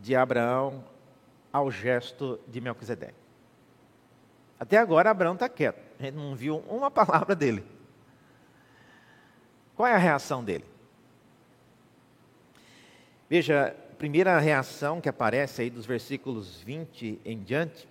de 0.00 0.14
Abraão 0.14 0.84
ao 1.52 1.70
gesto 1.70 2.38
de 2.46 2.60
Melquisedeque? 2.60 3.14
Até 4.60 4.78
agora 4.78 5.10
Abraão 5.10 5.34
está 5.34 5.48
quieto, 5.48 5.87
a 5.98 6.04
gente 6.04 6.14
não 6.14 6.34
viu 6.34 6.58
uma 6.68 6.90
palavra 6.90 7.34
dele. 7.34 7.64
Qual 9.74 9.86
é 9.86 9.94
a 9.94 9.98
reação 9.98 10.42
dele? 10.44 10.64
Veja, 13.28 13.76
a 13.92 13.94
primeira 13.96 14.38
reação 14.38 15.00
que 15.00 15.08
aparece 15.08 15.62
aí 15.62 15.70
dos 15.70 15.86
versículos 15.86 16.60
20 16.62 17.20
em 17.24 17.38
diante 17.42 17.88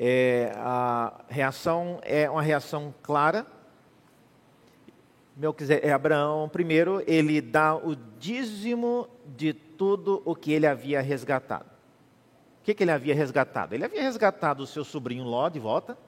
é, 0.00 0.52
a 0.54 1.24
reação 1.28 1.98
é 2.04 2.30
uma 2.30 2.40
reação 2.40 2.94
clara. 3.02 3.44
Melquisedeque, 5.36 5.88
é 5.88 5.92
Abraão, 5.92 6.48
primeiro, 6.48 7.02
ele 7.04 7.40
dá 7.40 7.74
o 7.74 7.96
dízimo 7.96 9.08
de 9.26 9.52
tudo 9.52 10.22
o 10.24 10.36
que 10.36 10.52
ele 10.52 10.68
havia 10.68 11.00
resgatado. 11.00 11.66
O 12.60 12.64
que, 12.64 12.74
que 12.74 12.84
ele 12.84 12.92
havia 12.92 13.14
resgatado? 13.14 13.74
Ele 13.74 13.84
havia 13.84 14.02
resgatado 14.02 14.62
o 14.62 14.66
seu 14.66 14.84
sobrinho 14.84 15.24
Ló 15.24 15.48
de 15.48 15.58
volta, 15.58 15.98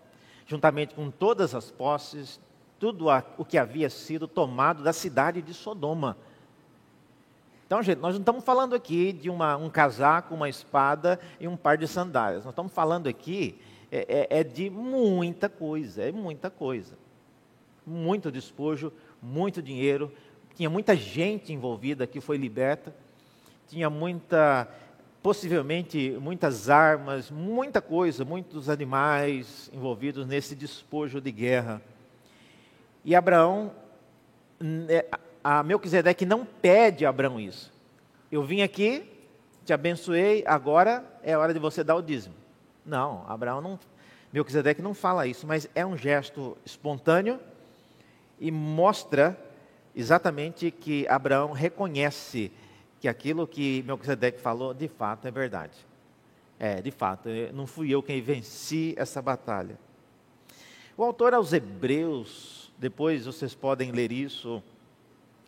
juntamente 0.50 0.96
com 0.96 1.12
todas 1.12 1.54
as 1.54 1.70
posses, 1.70 2.40
tudo 2.76 3.06
o 3.38 3.44
que 3.44 3.56
havia 3.56 3.88
sido 3.88 4.26
tomado 4.26 4.82
da 4.82 4.92
cidade 4.92 5.40
de 5.40 5.54
Sodoma. 5.54 6.16
Então, 7.64 7.80
gente, 7.80 7.98
nós 7.98 8.14
não 8.14 8.20
estamos 8.20 8.42
falando 8.42 8.74
aqui 8.74 9.12
de 9.12 9.30
uma, 9.30 9.56
um 9.56 9.70
casaco, 9.70 10.34
uma 10.34 10.48
espada 10.48 11.20
e 11.38 11.46
um 11.46 11.56
par 11.56 11.78
de 11.78 11.86
sandálias. 11.86 12.44
Nós 12.44 12.50
estamos 12.50 12.72
falando 12.72 13.08
aqui 13.08 13.60
é, 13.92 14.26
é, 14.28 14.40
é 14.40 14.42
de 14.44 14.68
muita 14.68 15.48
coisa, 15.48 16.02
é 16.02 16.10
muita 16.10 16.50
coisa. 16.50 16.98
Muito 17.86 18.32
despojo, 18.32 18.92
muito 19.22 19.62
dinheiro, 19.62 20.12
tinha 20.56 20.68
muita 20.68 20.96
gente 20.96 21.52
envolvida 21.52 22.08
que 22.08 22.20
foi 22.20 22.36
liberta, 22.36 22.92
tinha 23.68 23.88
muita, 23.88 24.68
possivelmente 25.22 26.16
muitas 26.20 26.70
armas, 26.70 27.30
muita 27.30 27.80
coisa, 27.82 28.24
muitos 28.24 28.68
animais 28.68 29.70
envolvidos 29.72 30.26
nesse 30.26 30.54
despojo 30.54 31.20
de 31.20 31.30
guerra. 31.30 31.82
E 33.04 33.14
Abraão, 33.14 33.72
né, 34.58 35.04
a 35.42 35.62
Melquisedeque 35.62 36.24
não 36.24 36.44
pede 36.44 37.04
a 37.04 37.10
Abraão 37.10 37.38
isso. 37.38 37.72
Eu 38.32 38.42
vim 38.42 38.62
aqui, 38.62 39.10
te 39.64 39.72
abençoei, 39.72 40.42
agora 40.46 41.04
é 41.22 41.36
hora 41.36 41.52
de 41.52 41.58
você 41.58 41.84
dar 41.84 41.96
o 41.96 42.02
dízimo. 42.02 42.34
Não, 42.84 43.24
Abraão 43.28 43.60
não. 43.60 43.78
Melquisedeque 44.32 44.80
não 44.80 44.94
fala 44.94 45.26
isso, 45.26 45.46
mas 45.46 45.68
é 45.74 45.84
um 45.84 45.96
gesto 45.96 46.56
espontâneo 46.64 47.40
e 48.38 48.50
mostra 48.50 49.36
exatamente 49.94 50.70
que 50.70 51.06
Abraão 51.08 51.52
reconhece 51.52 52.52
que 53.00 53.08
aquilo 53.08 53.46
que 53.46 53.82
Melquisedeque 53.82 54.40
falou 54.40 54.74
de 54.74 54.86
fato 54.86 55.26
é 55.26 55.30
verdade. 55.30 55.76
É, 56.58 56.82
de 56.82 56.90
fato, 56.90 57.30
não 57.54 57.66
fui 57.66 57.90
eu 57.90 58.02
quem 58.02 58.20
venci 58.20 58.94
essa 58.98 59.22
batalha. 59.22 59.78
O 60.96 61.02
autor 61.02 61.32
aos 61.32 61.54
Hebreus, 61.54 62.70
depois 62.78 63.24
vocês 63.24 63.54
podem 63.54 63.90
ler 63.90 64.12
isso, 64.12 64.62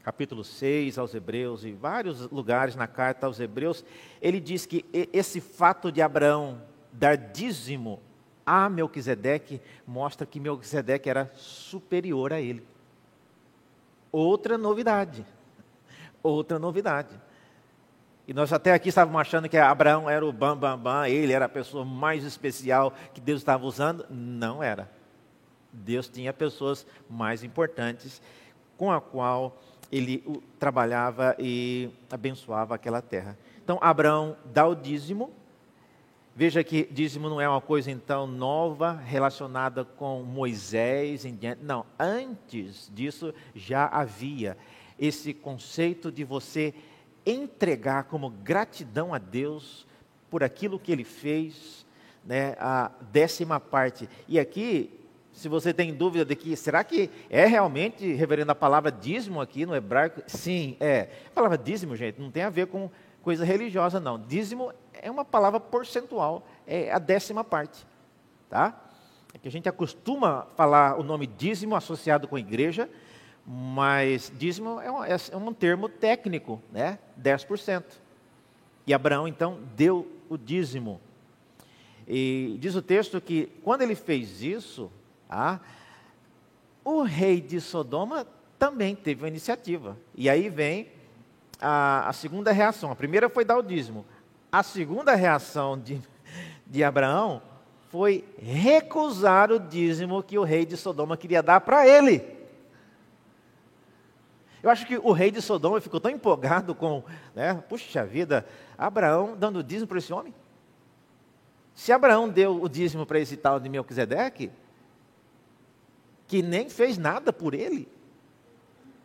capítulo 0.02 0.42
6 0.42 0.96
aos 0.96 1.14
Hebreus 1.14 1.64
e 1.64 1.72
vários 1.72 2.30
lugares 2.30 2.74
na 2.74 2.86
carta 2.86 3.26
aos 3.26 3.38
Hebreus, 3.38 3.84
ele 4.22 4.40
diz 4.40 4.64
que 4.64 4.86
esse 5.12 5.38
fato 5.38 5.92
de 5.92 6.00
Abraão 6.00 6.62
dar 6.90 7.16
dízimo 7.16 8.00
a 8.44 8.68
Melquisedeque 8.70 9.60
mostra 9.86 10.26
que 10.26 10.40
Melquisedeque 10.40 11.10
era 11.10 11.30
superior 11.36 12.32
a 12.32 12.40
ele. 12.40 12.66
Outra 14.10 14.56
novidade. 14.56 15.24
Outra 16.22 16.58
novidade. 16.58 17.20
E 18.26 18.32
nós 18.32 18.52
até 18.52 18.72
aqui 18.72 18.88
estávamos 18.88 19.20
achando 19.20 19.48
que 19.48 19.56
Abraão 19.56 20.08
era 20.08 20.24
o 20.24 20.32
bam, 20.32 20.56
bam, 20.56 20.78
bam, 20.78 21.06
ele 21.06 21.32
era 21.32 21.46
a 21.46 21.48
pessoa 21.48 21.84
mais 21.84 22.24
especial 22.24 22.92
que 23.12 23.20
Deus 23.20 23.40
estava 23.40 23.66
usando. 23.66 24.06
Não 24.08 24.62
era. 24.62 24.88
Deus 25.72 26.08
tinha 26.08 26.32
pessoas 26.32 26.86
mais 27.10 27.42
importantes 27.42 28.22
com 28.76 28.92
a 28.92 29.00
qual 29.00 29.56
ele 29.90 30.24
trabalhava 30.58 31.34
e 31.38 31.90
abençoava 32.10 32.74
aquela 32.74 33.02
terra. 33.02 33.36
Então, 33.62 33.78
Abraão 33.80 34.36
dá 34.44 34.66
o 34.66 34.74
dízimo. 34.74 35.30
Veja 36.34 36.64
que 36.64 36.88
dízimo 36.90 37.28
não 37.28 37.40
é 37.40 37.48
uma 37.48 37.60
coisa 37.60 37.90
então 37.90 38.26
nova 38.26 38.92
relacionada 38.92 39.84
com 39.84 40.22
Moisés 40.22 41.26
em 41.26 41.34
diante. 41.34 41.62
Não, 41.62 41.84
antes 41.98 42.90
disso 42.94 43.34
já 43.54 43.86
havia 43.86 44.56
esse 44.98 45.34
conceito 45.34 46.10
de 46.10 46.24
você 46.24 46.72
entregar 47.24 48.04
como 48.04 48.30
gratidão 48.30 49.14
a 49.14 49.18
Deus 49.18 49.86
por 50.30 50.42
aquilo 50.42 50.78
que 50.78 50.90
ele 50.90 51.04
fez, 51.04 51.86
né, 52.24 52.56
a 52.58 52.90
décima 53.10 53.60
parte. 53.60 54.08
E 54.28 54.38
aqui, 54.38 54.98
se 55.32 55.48
você 55.48 55.72
tem 55.72 55.92
dúvida 55.94 56.24
de 56.24 56.36
que, 56.36 56.56
será 56.56 56.82
que 56.84 57.10
é 57.28 57.46
realmente, 57.46 58.12
reverendo, 58.12 58.52
a 58.52 58.54
palavra 58.54 58.90
dízimo 58.90 59.40
aqui 59.40 59.66
no 59.66 59.74
hebraico? 59.74 60.22
Sim, 60.26 60.76
é. 60.80 61.08
A 61.28 61.30
palavra 61.30 61.58
dízimo, 61.58 61.96
gente, 61.96 62.20
não 62.20 62.30
tem 62.30 62.42
a 62.42 62.50
ver 62.50 62.66
com 62.66 62.90
coisa 63.22 63.44
religiosa, 63.44 64.00
não. 64.00 64.18
Dízimo 64.18 64.72
é 64.92 65.10
uma 65.10 65.24
palavra 65.24 65.58
percentual, 65.58 66.46
é 66.66 66.92
a 66.92 66.98
décima 66.98 67.42
parte, 67.42 67.86
tá? 68.48 68.78
É 69.34 69.38
que 69.38 69.48
a 69.48 69.50
gente 69.50 69.68
acostuma 69.68 70.46
falar 70.56 70.98
o 70.98 71.02
nome 71.02 71.26
dízimo 71.26 71.74
associado 71.74 72.28
com 72.28 72.38
igreja, 72.38 72.88
mas 73.46 74.32
dízimo 74.36 74.80
é 74.80 74.90
um, 74.90 75.04
é 75.04 75.36
um 75.36 75.52
termo 75.52 75.88
técnico, 75.88 76.62
né? 76.70 76.98
10%. 77.20 77.84
E 78.86 78.94
Abraão 78.94 79.26
então 79.26 79.60
deu 79.76 80.10
o 80.28 80.36
dízimo. 80.36 81.00
E 82.06 82.56
diz 82.60 82.74
o 82.74 82.82
texto 82.82 83.20
que 83.20 83.46
quando 83.62 83.82
ele 83.82 83.94
fez 83.94 84.42
isso, 84.42 84.90
ah, 85.28 85.60
o 86.84 87.02
rei 87.02 87.40
de 87.40 87.60
Sodoma 87.60 88.26
também 88.58 88.94
teve 88.94 89.22
uma 89.22 89.28
iniciativa. 89.28 89.96
E 90.14 90.28
aí 90.28 90.48
vem 90.48 90.88
a, 91.60 92.08
a, 92.08 92.12
segunda 92.12 92.52
reação. 92.52 92.90
A 92.90 92.96
primeira 92.96 93.28
foi 93.28 93.44
dar 93.44 93.56
o 93.56 93.62
dízimo. 93.62 94.04
A 94.50 94.62
segunda 94.62 95.14
reação 95.14 95.78
de, 95.78 96.00
de 96.66 96.82
Abraão 96.82 97.42
foi 97.88 98.24
recusar 98.40 99.52
o 99.52 99.58
dízimo 99.58 100.22
que 100.22 100.38
o 100.38 100.44
rei 100.44 100.64
de 100.64 100.76
Sodoma 100.76 101.16
queria 101.16 101.42
dar 101.42 101.60
para 101.60 101.86
ele. 101.86 102.41
Eu 104.62 104.70
acho 104.70 104.86
que 104.86 104.96
o 104.96 105.12
rei 105.12 105.30
de 105.30 105.42
Sodoma 105.42 105.80
ficou 105.80 105.98
tão 105.98 106.10
empolgado 106.10 106.74
com, 106.74 107.02
né, 107.34 107.54
puxa 107.68 108.04
vida, 108.04 108.46
Abraão 108.78 109.36
dando 109.36 109.62
dízimo 109.62 109.88
para 109.88 109.98
esse 109.98 110.12
homem. 110.12 110.32
Se 111.74 111.90
Abraão 111.90 112.28
deu 112.28 112.62
o 112.62 112.68
dízimo 112.68 113.04
para 113.04 113.18
esse 113.18 113.36
tal 113.36 113.58
de 113.58 113.68
Melquisedeque, 113.68 114.50
que 116.28 116.42
nem 116.42 116.68
fez 116.68 116.96
nada 116.96 117.32
por 117.32 117.54
ele, 117.54 117.88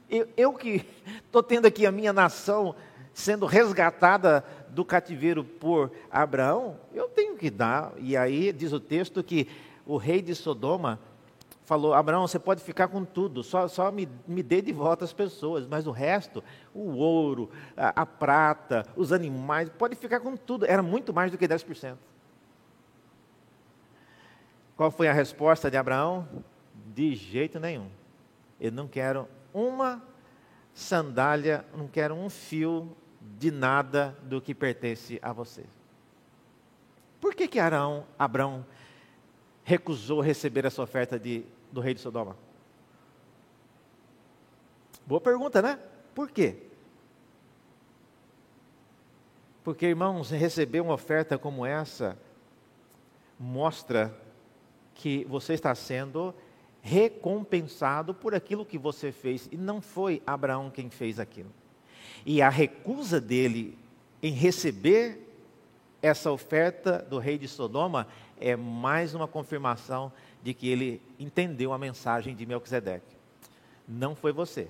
eu, 0.09 0.27
eu 0.37 0.53
que 0.53 0.85
estou 1.25 1.41
tendo 1.41 1.65
aqui 1.65 1.85
a 1.85 1.91
minha 1.91 2.13
nação 2.13 2.75
sendo 3.13 3.47
resgatada 3.47 4.45
do 4.69 4.85
cativeiro 4.85 5.43
por 5.43 5.91
Abraão, 6.11 6.77
eu 6.93 7.07
tenho 7.07 7.35
que 7.35 7.49
dar. 7.49 7.93
E 7.97 8.15
aí 8.15 8.53
diz 8.53 8.71
o 8.71 8.79
texto 8.79 9.23
que 9.23 9.47
o 9.87 9.97
rei 9.97 10.21
de 10.21 10.35
Sodoma 10.35 10.99
falou: 11.67 11.93
Abraão, 11.93 12.25
você 12.25 12.39
pode 12.39 12.63
ficar 12.63 12.87
com 12.87 13.03
tudo, 13.03 13.43
só, 13.43 13.67
só 13.67 13.91
me, 13.91 14.07
me 14.25 14.41
dê 14.41 14.61
de 14.61 14.71
volta 14.71 15.03
as 15.03 15.11
pessoas, 15.11 15.67
mas 15.67 15.85
o 15.85 15.91
resto, 15.91 16.41
o 16.73 16.95
ouro, 16.95 17.51
a, 17.75 18.01
a, 18.01 18.05
prata, 18.05 18.85
os 18.95 19.11
animais, 19.11 19.69
pode 19.69 19.93
ficar 19.95 20.21
com 20.21 20.35
tudo. 20.37 20.65
Era 20.65 20.81
muito 20.81 21.13
mais 21.13 21.29
do 21.29 21.37
que 21.37 21.45
10%. 21.45 21.97
Qual 24.77 24.89
foi 24.89 25.09
a 25.09 25.13
resposta 25.13 25.69
de 25.69 25.75
Abraão? 25.75 26.27
De 26.73 27.13
jeito 27.15 27.59
nenhum. 27.59 27.89
Eu 28.61 28.71
não 28.71 28.87
quero 28.87 29.27
uma 29.53 30.01
sandália, 30.73 31.65
não 31.75 31.87
quero 31.87 32.15
um 32.15 32.29
fio 32.29 32.95
de 33.37 33.51
nada 33.51 34.17
do 34.23 34.39
que 34.39 34.55
pertence 34.55 35.19
a 35.21 35.33
você. 35.33 35.65
Por 37.19 37.35
que 37.35 37.45
que 37.45 37.59
Arão, 37.59 38.05
Abraão 38.17 38.65
recusou 39.65 40.21
receber 40.21 40.63
essa 40.63 40.81
oferta 40.81 41.19
de 41.19 41.43
do 41.71 41.81
rei 41.81 41.93
de 41.93 42.01
Sodoma? 42.01 42.37
Boa 45.05 45.21
pergunta, 45.21 45.61
né? 45.61 45.79
Por 46.13 46.29
quê? 46.29 46.57
Porque, 49.63 49.85
irmãos, 49.85 50.29
receber 50.31 50.81
uma 50.81 50.93
oferta 50.93 51.37
como 51.37 51.65
essa 51.65 52.17
mostra 53.39 54.15
que 54.95 55.25
você 55.25 55.53
está 55.53 55.75
sendo 55.75 56.33
recompensado 56.81 58.13
por 58.13 58.33
aquilo 58.33 58.65
que 58.65 58.77
você 58.77 59.11
fez. 59.11 59.47
E 59.51 59.57
não 59.57 59.81
foi 59.81 60.21
Abraão 60.25 60.71
quem 60.71 60.89
fez 60.89 61.19
aquilo. 61.19 61.51
E 62.25 62.41
a 62.41 62.49
recusa 62.49 63.21
dele 63.21 63.77
em 64.23 64.31
receber 64.31 65.21
essa 66.01 66.31
oferta 66.31 66.99
do 66.99 67.19
rei 67.19 67.37
de 67.37 67.47
Sodoma 67.47 68.07
é 68.39 68.55
mais 68.55 69.13
uma 69.13 69.27
confirmação 69.27 70.11
de 70.43 70.53
que 70.53 70.67
ele 70.67 71.01
entendeu 71.19 71.73
a 71.73 71.77
mensagem 71.77 72.35
de 72.35 72.45
Melquisedeque. 72.45 73.15
Não 73.87 74.15
foi 74.15 74.31
você. 74.31 74.69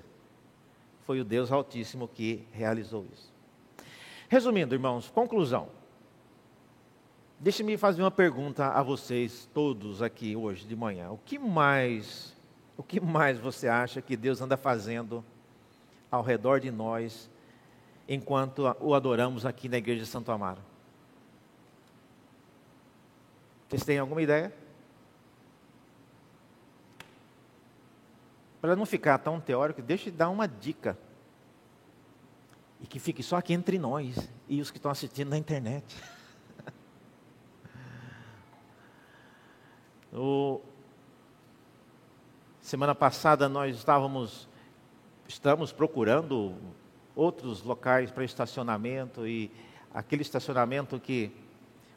Foi 1.04 1.20
o 1.20 1.24
Deus 1.24 1.50
Altíssimo 1.50 2.06
que 2.06 2.44
realizou 2.52 3.06
isso. 3.12 3.32
Resumindo, 4.28 4.74
irmãos, 4.74 5.08
conclusão. 5.08 5.68
Deixe-me 7.40 7.76
fazer 7.76 8.02
uma 8.02 8.10
pergunta 8.10 8.66
a 8.66 8.82
vocês 8.82 9.48
todos 9.54 10.02
aqui 10.02 10.34
hoje 10.36 10.66
de 10.66 10.74
manhã. 10.74 11.10
O 11.10 11.18
que 11.18 11.38
mais, 11.38 12.36
o 12.76 12.82
que 12.82 13.00
mais 13.00 13.38
você 13.38 13.68
acha 13.68 14.02
que 14.02 14.16
Deus 14.16 14.40
anda 14.40 14.56
fazendo 14.56 15.24
ao 16.10 16.22
redor 16.22 16.60
de 16.60 16.70
nós 16.70 17.30
enquanto 18.08 18.64
o 18.80 18.92
adoramos 18.92 19.46
aqui 19.46 19.68
na 19.68 19.78
igreja 19.78 20.00
de 20.00 20.06
Santo 20.06 20.32
Amaro? 20.32 20.60
Vocês 23.68 23.84
têm 23.84 23.98
alguma 23.98 24.20
ideia? 24.20 24.52
Para 28.60 28.74
não 28.74 28.84
ficar 28.84 29.18
tão 29.18 29.40
teórico, 29.40 29.80
deixa 29.80 30.08
eu 30.08 30.12
dar 30.12 30.28
uma 30.30 30.46
dica. 30.46 30.98
E 32.80 32.86
que 32.86 32.98
fique 32.98 33.22
só 33.22 33.36
aqui 33.36 33.52
entre 33.52 33.78
nós 33.78 34.28
e 34.48 34.60
os 34.60 34.70
que 34.70 34.78
estão 34.78 34.90
assistindo 34.90 35.30
na 35.30 35.38
internet. 35.38 35.96
o... 40.12 40.60
Semana 42.60 42.94
passada 42.94 43.48
nós 43.48 43.76
estávamos 43.76 44.48
estamos 45.28 45.72
procurando 45.72 46.54
outros 47.14 47.62
locais 47.62 48.10
para 48.10 48.24
estacionamento 48.24 49.26
e 49.26 49.50
aquele 49.92 50.22
estacionamento 50.22 50.98
que 50.98 51.30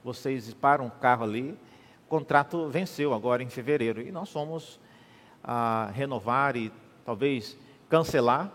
vocês 0.03 0.53
param 0.53 0.87
o 0.87 0.91
carro 0.91 1.23
ali, 1.23 1.57
o 2.05 2.09
contrato 2.09 2.67
venceu 2.67 3.13
agora 3.13 3.41
em 3.41 3.49
fevereiro 3.49 4.01
e 4.01 4.11
nós 4.11 4.29
fomos 4.29 4.79
a 5.43 5.89
renovar 5.93 6.55
e 6.55 6.71
talvez 7.05 7.57
cancelar 7.89 8.51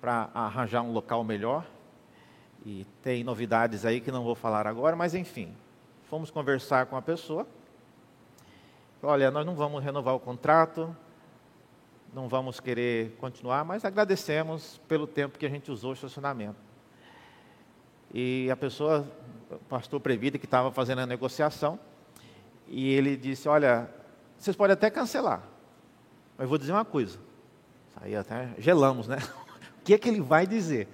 para 0.00 0.30
arranjar 0.34 0.82
um 0.82 0.92
local 0.92 1.22
melhor. 1.24 1.66
E 2.64 2.86
tem 3.02 3.24
novidades 3.24 3.84
aí 3.84 4.00
que 4.00 4.10
não 4.10 4.22
vou 4.22 4.34
falar 4.34 4.66
agora, 4.66 4.94
mas 4.94 5.14
enfim, 5.14 5.54
fomos 6.08 6.30
conversar 6.30 6.86
com 6.86 6.96
a 6.96 7.02
pessoa. 7.02 7.46
Olha, 9.02 9.30
nós 9.30 9.46
não 9.46 9.54
vamos 9.54 9.82
renovar 9.82 10.14
o 10.14 10.20
contrato, 10.20 10.94
não 12.12 12.28
vamos 12.28 12.60
querer 12.60 13.16
continuar, 13.18 13.64
mas 13.64 13.84
agradecemos 13.84 14.78
pelo 14.86 15.06
tempo 15.06 15.38
que 15.38 15.46
a 15.46 15.48
gente 15.48 15.70
usou 15.70 15.90
o 15.90 15.94
estacionamento. 15.94 16.58
E 18.12 18.50
a 18.50 18.56
pessoa, 18.56 19.06
o 19.50 19.58
pastor 19.68 20.00
Previda, 20.00 20.36
que 20.36 20.44
estava 20.44 20.70
fazendo 20.70 20.98
a 20.98 21.06
negociação, 21.06 21.78
e 22.66 22.92
ele 22.92 23.16
disse: 23.16 23.48
Olha, 23.48 23.88
vocês 24.36 24.56
podem 24.56 24.74
até 24.74 24.90
cancelar, 24.90 25.42
mas 26.40 26.48
vou 26.48 26.56
dizer 26.56 26.72
uma 26.72 26.86
coisa. 26.86 27.18
Aí 28.00 28.16
até 28.16 28.48
gelamos, 28.56 29.06
né? 29.06 29.18
O 29.78 29.82
que 29.82 29.94
é 29.94 29.98
que 29.98 30.08
ele 30.08 30.20
vai 30.20 30.46
dizer? 30.46 30.88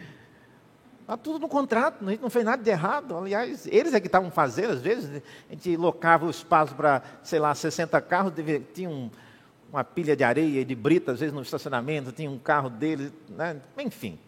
Está 1.01 1.17
tudo 1.17 1.41
no 1.41 1.49
contrato, 1.49 2.07
a 2.07 2.11
gente 2.11 2.21
não 2.21 2.31
fez 2.31 2.45
nada 2.45 2.63
de 2.63 2.71
errado. 2.71 3.17
Aliás, 3.17 3.67
eles 3.67 3.93
é 3.95 4.01
que 4.01 4.07
estavam 4.07 4.31
fazendo, 4.31 4.73
às 4.73 4.81
vezes, 4.81 5.23
a 5.49 5.53
gente 5.53 5.77
locava 5.77 6.25
o 6.25 6.31
espaço 6.31 6.75
para, 6.75 7.03
sei 7.23 7.41
lá, 7.41 7.53
60 7.53 8.01
carros, 8.01 8.33
tinha 8.73 8.89
um, 8.89 9.11
uma 9.73 9.83
pilha 9.85 10.17
de 10.17 10.23
areia 10.23 10.61
e 10.61 10.65
de 10.65 10.75
brita, 10.75 11.13
às 11.13 11.21
vezes 11.21 11.35
no 11.35 11.43
estacionamento, 11.43 12.13
tinha 12.13 12.31
um 12.31 12.39
carro 12.39 12.71
deles, 12.71 13.13
né? 13.29 13.61
enfim. 13.79 14.19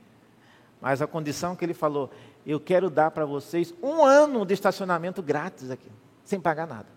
Mas 0.81 1.01
a 1.01 1.07
condição 1.07 1.57
que 1.57 1.65
ele 1.65 1.75
falou, 1.75 2.11
eu 2.45 2.61
quero 2.61 2.91
dar 2.91 3.13
para 3.13 3.25
vocês 3.25 3.73
um 3.81 4.05
ano 4.05 4.45
de 4.45 4.55
estacionamento 4.55 5.23
grátis 5.23 5.71
aqui, 5.71 5.91
sem 6.25 6.41
pagar 6.41 6.67
nada. 6.67 6.89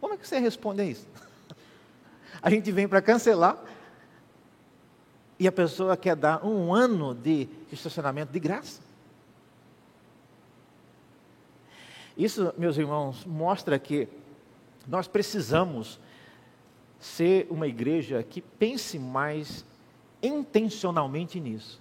Como 0.00 0.14
é 0.14 0.16
que 0.16 0.28
você 0.28 0.38
responde 0.38 0.82
a 0.82 0.84
isso? 0.84 1.06
A 2.42 2.50
gente 2.50 2.70
vem 2.70 2.86
para 2.86 3.02
cancelar 3.02 3.58
e 5.38 5.46
a 5.46 5.52
pessoa 5.52 5.96
quer 5.96 6.16
dar 6.16 6.44
um 6.44 6.74
ano 6.74 7.14
de 7.14 7.48
estacionamento 7.70 8.32
de 8.32 8.40
graça. 8.40 8.80
Isso, 12.16 12.54
meus 12.56 12.78
irmãos, 12.78 13.24
mostra 13.26 13.78
que 13.78 14.08
nós 14.86 15.06
precisamos 15.06 16.00
ser 16.98 17.46
uma 17.50 17.66
igreja 17.66 18.22
que 18.22 18.40
pense 18.40 18.98
mais 18.98 19.64
intencionalmente 20.22 21.38
nisso. 21.38 21.80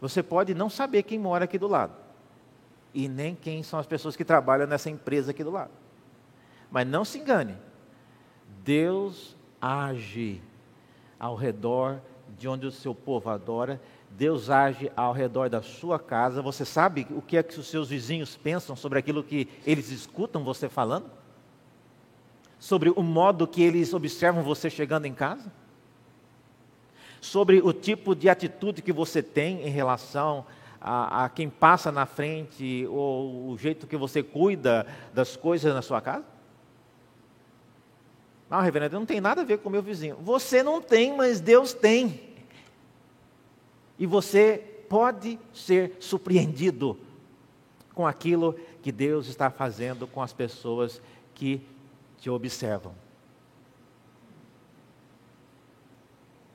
Você 0.00 0.22
pode 0.22 0.54
não 0.54 0.70
saber 0.70 1.02
quem 1.02 1.18
mora 1.18 1.44
aqui 1.44 1.58
do 1.58 1.68
lado, 1.68 1.92
e 2.94 3.08
nem 3.08 3.34
quem 3.34 3.62
são 3.62 3.78
as 3.78 3.86
pessoas 3.86 4.16
que 4.16 4.24
trabalham 4.24 4.66
nessa 4.66 4.88
empresa 4.88 5.32
aqui 5.32 5.44
do 5.44 5.50
lado. 5.50 5.72
Mas 6.70 6.86
não 6.86 7.04
se 7.04 7.18
engane, 7.18 7.56
Deus 8.64 9.36
age 9.60 10.40
ao 11.18 11.34
redor 11.34 12.00
de 12.38 12.48
onde 12.48 12.66
o 12.66 12.70
seu 12.70 12.94
povo 12.94 13.30
adora, 13.30 13.80
Deus 14.10 14.50
age 14.50 14.90
ao 14.96 15.12
redor 15.12 15.48
da 15.48 15.62
sua 15.62 15.98
casa. 15.98 16.42
Você 16.42 16.64
sabe 16.64 17.06
o 17.10 17.22
que 17.22 17.36
é 17.36 17.42
que 17.42 17.58
os 17.58 17.66
seus 17.66 17.90
vizinhos 17.90 18.36
pensam 18.36 18.76
sobre 18.76 18.98
aquilo 18.98 19.22
que 19.22 19.48
eles 19.66 19.90
escutam 19.90 20.44
você 20.44 20.68
falando? 20.68 21.10
Sobre 22.58 22.90
o 22.90 23.02
modo 23.02 23.46
que 23.46 23.62
eles 23.62 23.92
observam 23.94 24.42
você 24.42 24.68
chegando 24.70 25.06
em 25.06 25.14
casa? 25.14 25.52
Sobre 27.20 27.60
o 27.60 27.72
tipo 27.72 28.14
de 28.14 28.28
atitude 28.28 28.82
que 28.82 28.92
você 28.92 29.22
tem 29.22 29.62
em 29.66 29.70
relação 29.70 30.44
a, 30.80 31.24
a 31.24 31.28
quem 31.28 31.48
passa 31.48 31.90
na 31.90 32.06
frente, 32.06 32.86
ou 32.88 33.50
o 33.50 33.58
jeito 33.58 33.86
que 33.86 33.96
você 33.96 34.22
cuida 34.22 34.86
das 35.12 35.36
coisas 35.36 35.74
na 35.74 35.82
sua 35.82 36.00
casa? 36.00 36.37
Não, 38.50 38.60
reverendo, 38.60 38.98
não 38.98 39.06
tem 39.06 39.20
nada 39.20 39.42
a 39.42 39.44
ver 39.44 39.58
com 39.58 39.68
o 39.68 39.72
meu 39.72 39.82
vizinho. 39.82 40.16
Você 40.16 40.62
não 40.62 40.80
tem, 40.80 41.14
mas 41.14 41.40
Deus 41.40 41.72
tem. 41.72 42.20
E 43.98 44.06
você 44.06 44.64
pode 44.88 45.38
ser 45.52 45.96
surpreendido 46.00 46.98
com 47.94 48.06
aquilo 48.06 48.54
que 48.82 48.90
Deus 48.90 49.26
está 49.26 49.50
fazendo 49.50 50.06
com 50.06 50.22
as 50.22 50.32
pessoas 50.32 51.02
que 51.34 51.60
te 52.18 52.30
observam. 52.30 52.94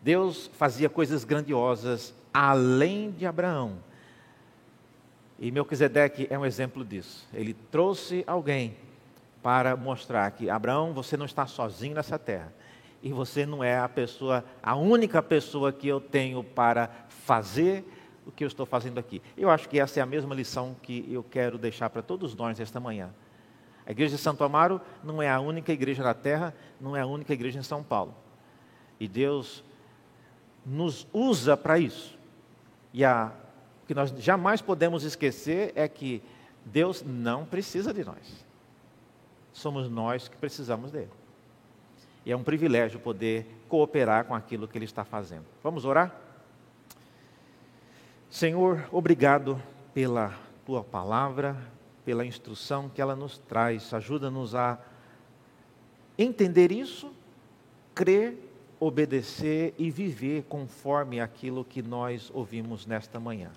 Deus 0.01 0.49
fazia 0.53 0.89
coisas 0.89 1.23
grandiosas 1.23 2.13
além 2.33 3.11
de 3.11 3.25
Abraão. 3.25 3.77
E 5.39 5.51
Melquisedeque 5.51 6.27
é 6.29 6.37
um 6.37 6.45
exemplo 6.45 6.83
disso. 6.83 7.27
Ele 7.33 7.53
trouxe 7.71 8.23
alguém 8.25 8.75
para 9.43 9.75
mostrar 9.75 10.31
que 10.31 10.49
Abraão, 10.49 10.93
você 10.93 11.17
não 11.17 11.25
está 11.25 11.45
sozinho 11.45 11.93
nessa 11.93 12.17
terra. 12.17 12.53
E 13.03 13.11
você 13.11 13.45
não 13.45 13.61
é 13.61 13.77
a 13.77 13.89
pessoa, 13.89 14.45
a 14.63 14.73
única 14.75 15.21
pessoa 15.21 15.73
que 15.73 15.85
eu 15.85 15.99
tenho 15.99 16.41
para 16.41 16.89
fazer 17.09 17.83
o 18.25 18.31
que 18.31 18.45
eu 18.45 18.47
estou 18.47 18.65
fazendo 18.65 18.97
aqui. 18.97 19.21
Eu 19.37 19.49
acho 19.49 19.67
que 19.67 19.77
essa 19.77 19.99
é 19.99 20.03
a 20.03 20.05
mesma 20.05 20.33
lição 20.33 20.73
que 20.81 21.05
eu 21.11 21.21
quero 21.21 21.57
deixar 21.57 21.89
para 21.89 22.01
todos 22.01 22.33
nós 22.33 22.57
esta 22.61 22.79
manhã. 22.79 23.13
A 23.85 23.91
igreja 23.91 24.15
de 24.15 24.21
Santo 24.21 24.45
Amaro 24.45 24.79
não 25.03 25.21
é 25.21 25.29
a 25.29 25.41
única 25.41 25.73
igreja 25.73 26.01
na 26.01 26.13
terra, 26.13 26.55
não 26.79 26.95
é 26.95 27.01
a 27.01 27.05
única 27.05 27.33
igreja 27.33 27.59
em 27.59 27.63
São 27.63 27.83
Paulo. 27.83 28.15
E 28.97 29.09
Deus 29.09 29.61
nos 30.65 31.05
usa 31.11 31.57
para 31.57 31.77
isso. 31.77 32.17
E 32.93 33.03
a, 33.03 33.33
o 33.83 33.85
que 33.85 33.93
nós 33.93 34.11
jamais 34.11 34.61
podemos 34.61 35.03
esquecer 35.03 35.73
é 35.75 35.85
que 35.89 36.23
Deus 36.63 37.03
não 37.05 37.43
precisa 37.43 37.93
de 37.93 38.05
nós 38.05 38.52
somos 39.53 39.89
nós 39.89 40.27
que 40.27 40.35
precisamos 40.35 40.91
dele. 40.91 41.11
E 42.25 42.31
é 42.31 42.35
um 42.35 42.43
privilégio 42.43 42.99
poder 42.99 43.45
cooperar 43.69 44.25
com 44.25 44.33
aquilo 44.35 44.67
que 44.67 44.77
ele 44.77 44.85
está 44.85 45.03
fazendo. 45.05 45.45
Vamos 45.63 45.85
orar? 45.85 46.13
Senhor, 48.29 48.87
obrigado 48.91 49.61
pela 49.93 50.33
tua 50.65 50.83
palavra, 50.83 51.55
pela 52.03 52.25
instrução 52.25 52.89
que 52.89 53.01
ela 53.01 53.15
nos 53.15 53.37
traz. 53.37 53.93
Ajuda-nos 53.93 54.55
a 54.55 54.79
entender 56.17 56.71
isso, 56.71 57.11
crer, 57.93 58.37
obedecer 58.79 59.73
e 59.77 59.91
viver 59.91 60.43
conforme 60.43 61.19
aquilo 61.19 61.63
que 61.63 61.81
nós 61.81 62.31
ouvimos 62.33 62.85
nesta 62.85 63.19
manhã. 63.19 63.51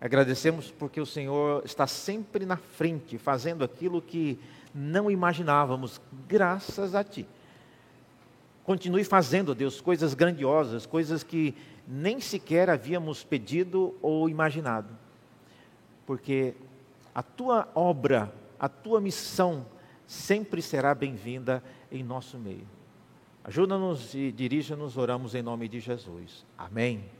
Agradecemos 0.00 0.70
porque 0.70 1.00
o 1.00 1.06
Senhor 1.06 1.62
está 1.64 1.86
sempre 1.86 2.46
na 2.46 2.56
frente, 2.56 3.18
fazendo 3.18 3.64
aquilo 3.64 4.00
que 4.00 4.38
não 4.74 5.10
imaginávamos, 5.10 6.00
graças 6.28 6.94
a 6.94 7.02
Ti. 7.02 7.26
Continue 8.64 9.04
fazendo, 9.04 9.54
Deus, 9.54 9.80
coisas 9.80 10.14
grandiosas, 10.14 10.84
coisas 10.84 11.22
que 11.22 11.54
nem 11.86 12.20
sequer 12.20 12.68
havíamos 12.68 13.24
pedido 13.24 13.96
ou 14.02 14.28
imaginado. 14.28 14.88
Porque 16.06 16.54
a 17.14 17.22
Tua 17.22 17.68
obra, 17.74 18.32
a 18.60 18.68
Tua 18.68 19.00
missão 19.00 19.64
sempre 20.06 20.60
será 20.60 20.94
bem-vinda 20.94 21.62
em 21.90 22.02
nosso 22.02 22.38
meio. 22.38 22.66
Ajuda-nos 23.42 24.14
e 24.14 24.30
dirija-nos, 24.30 24.98
oramos 24.98 25.34
em 25.34 25.42
nome 25.42 25.68
de 25.68 25.80
Jesus. 25.80 26.44
Amém. 26.58 27.17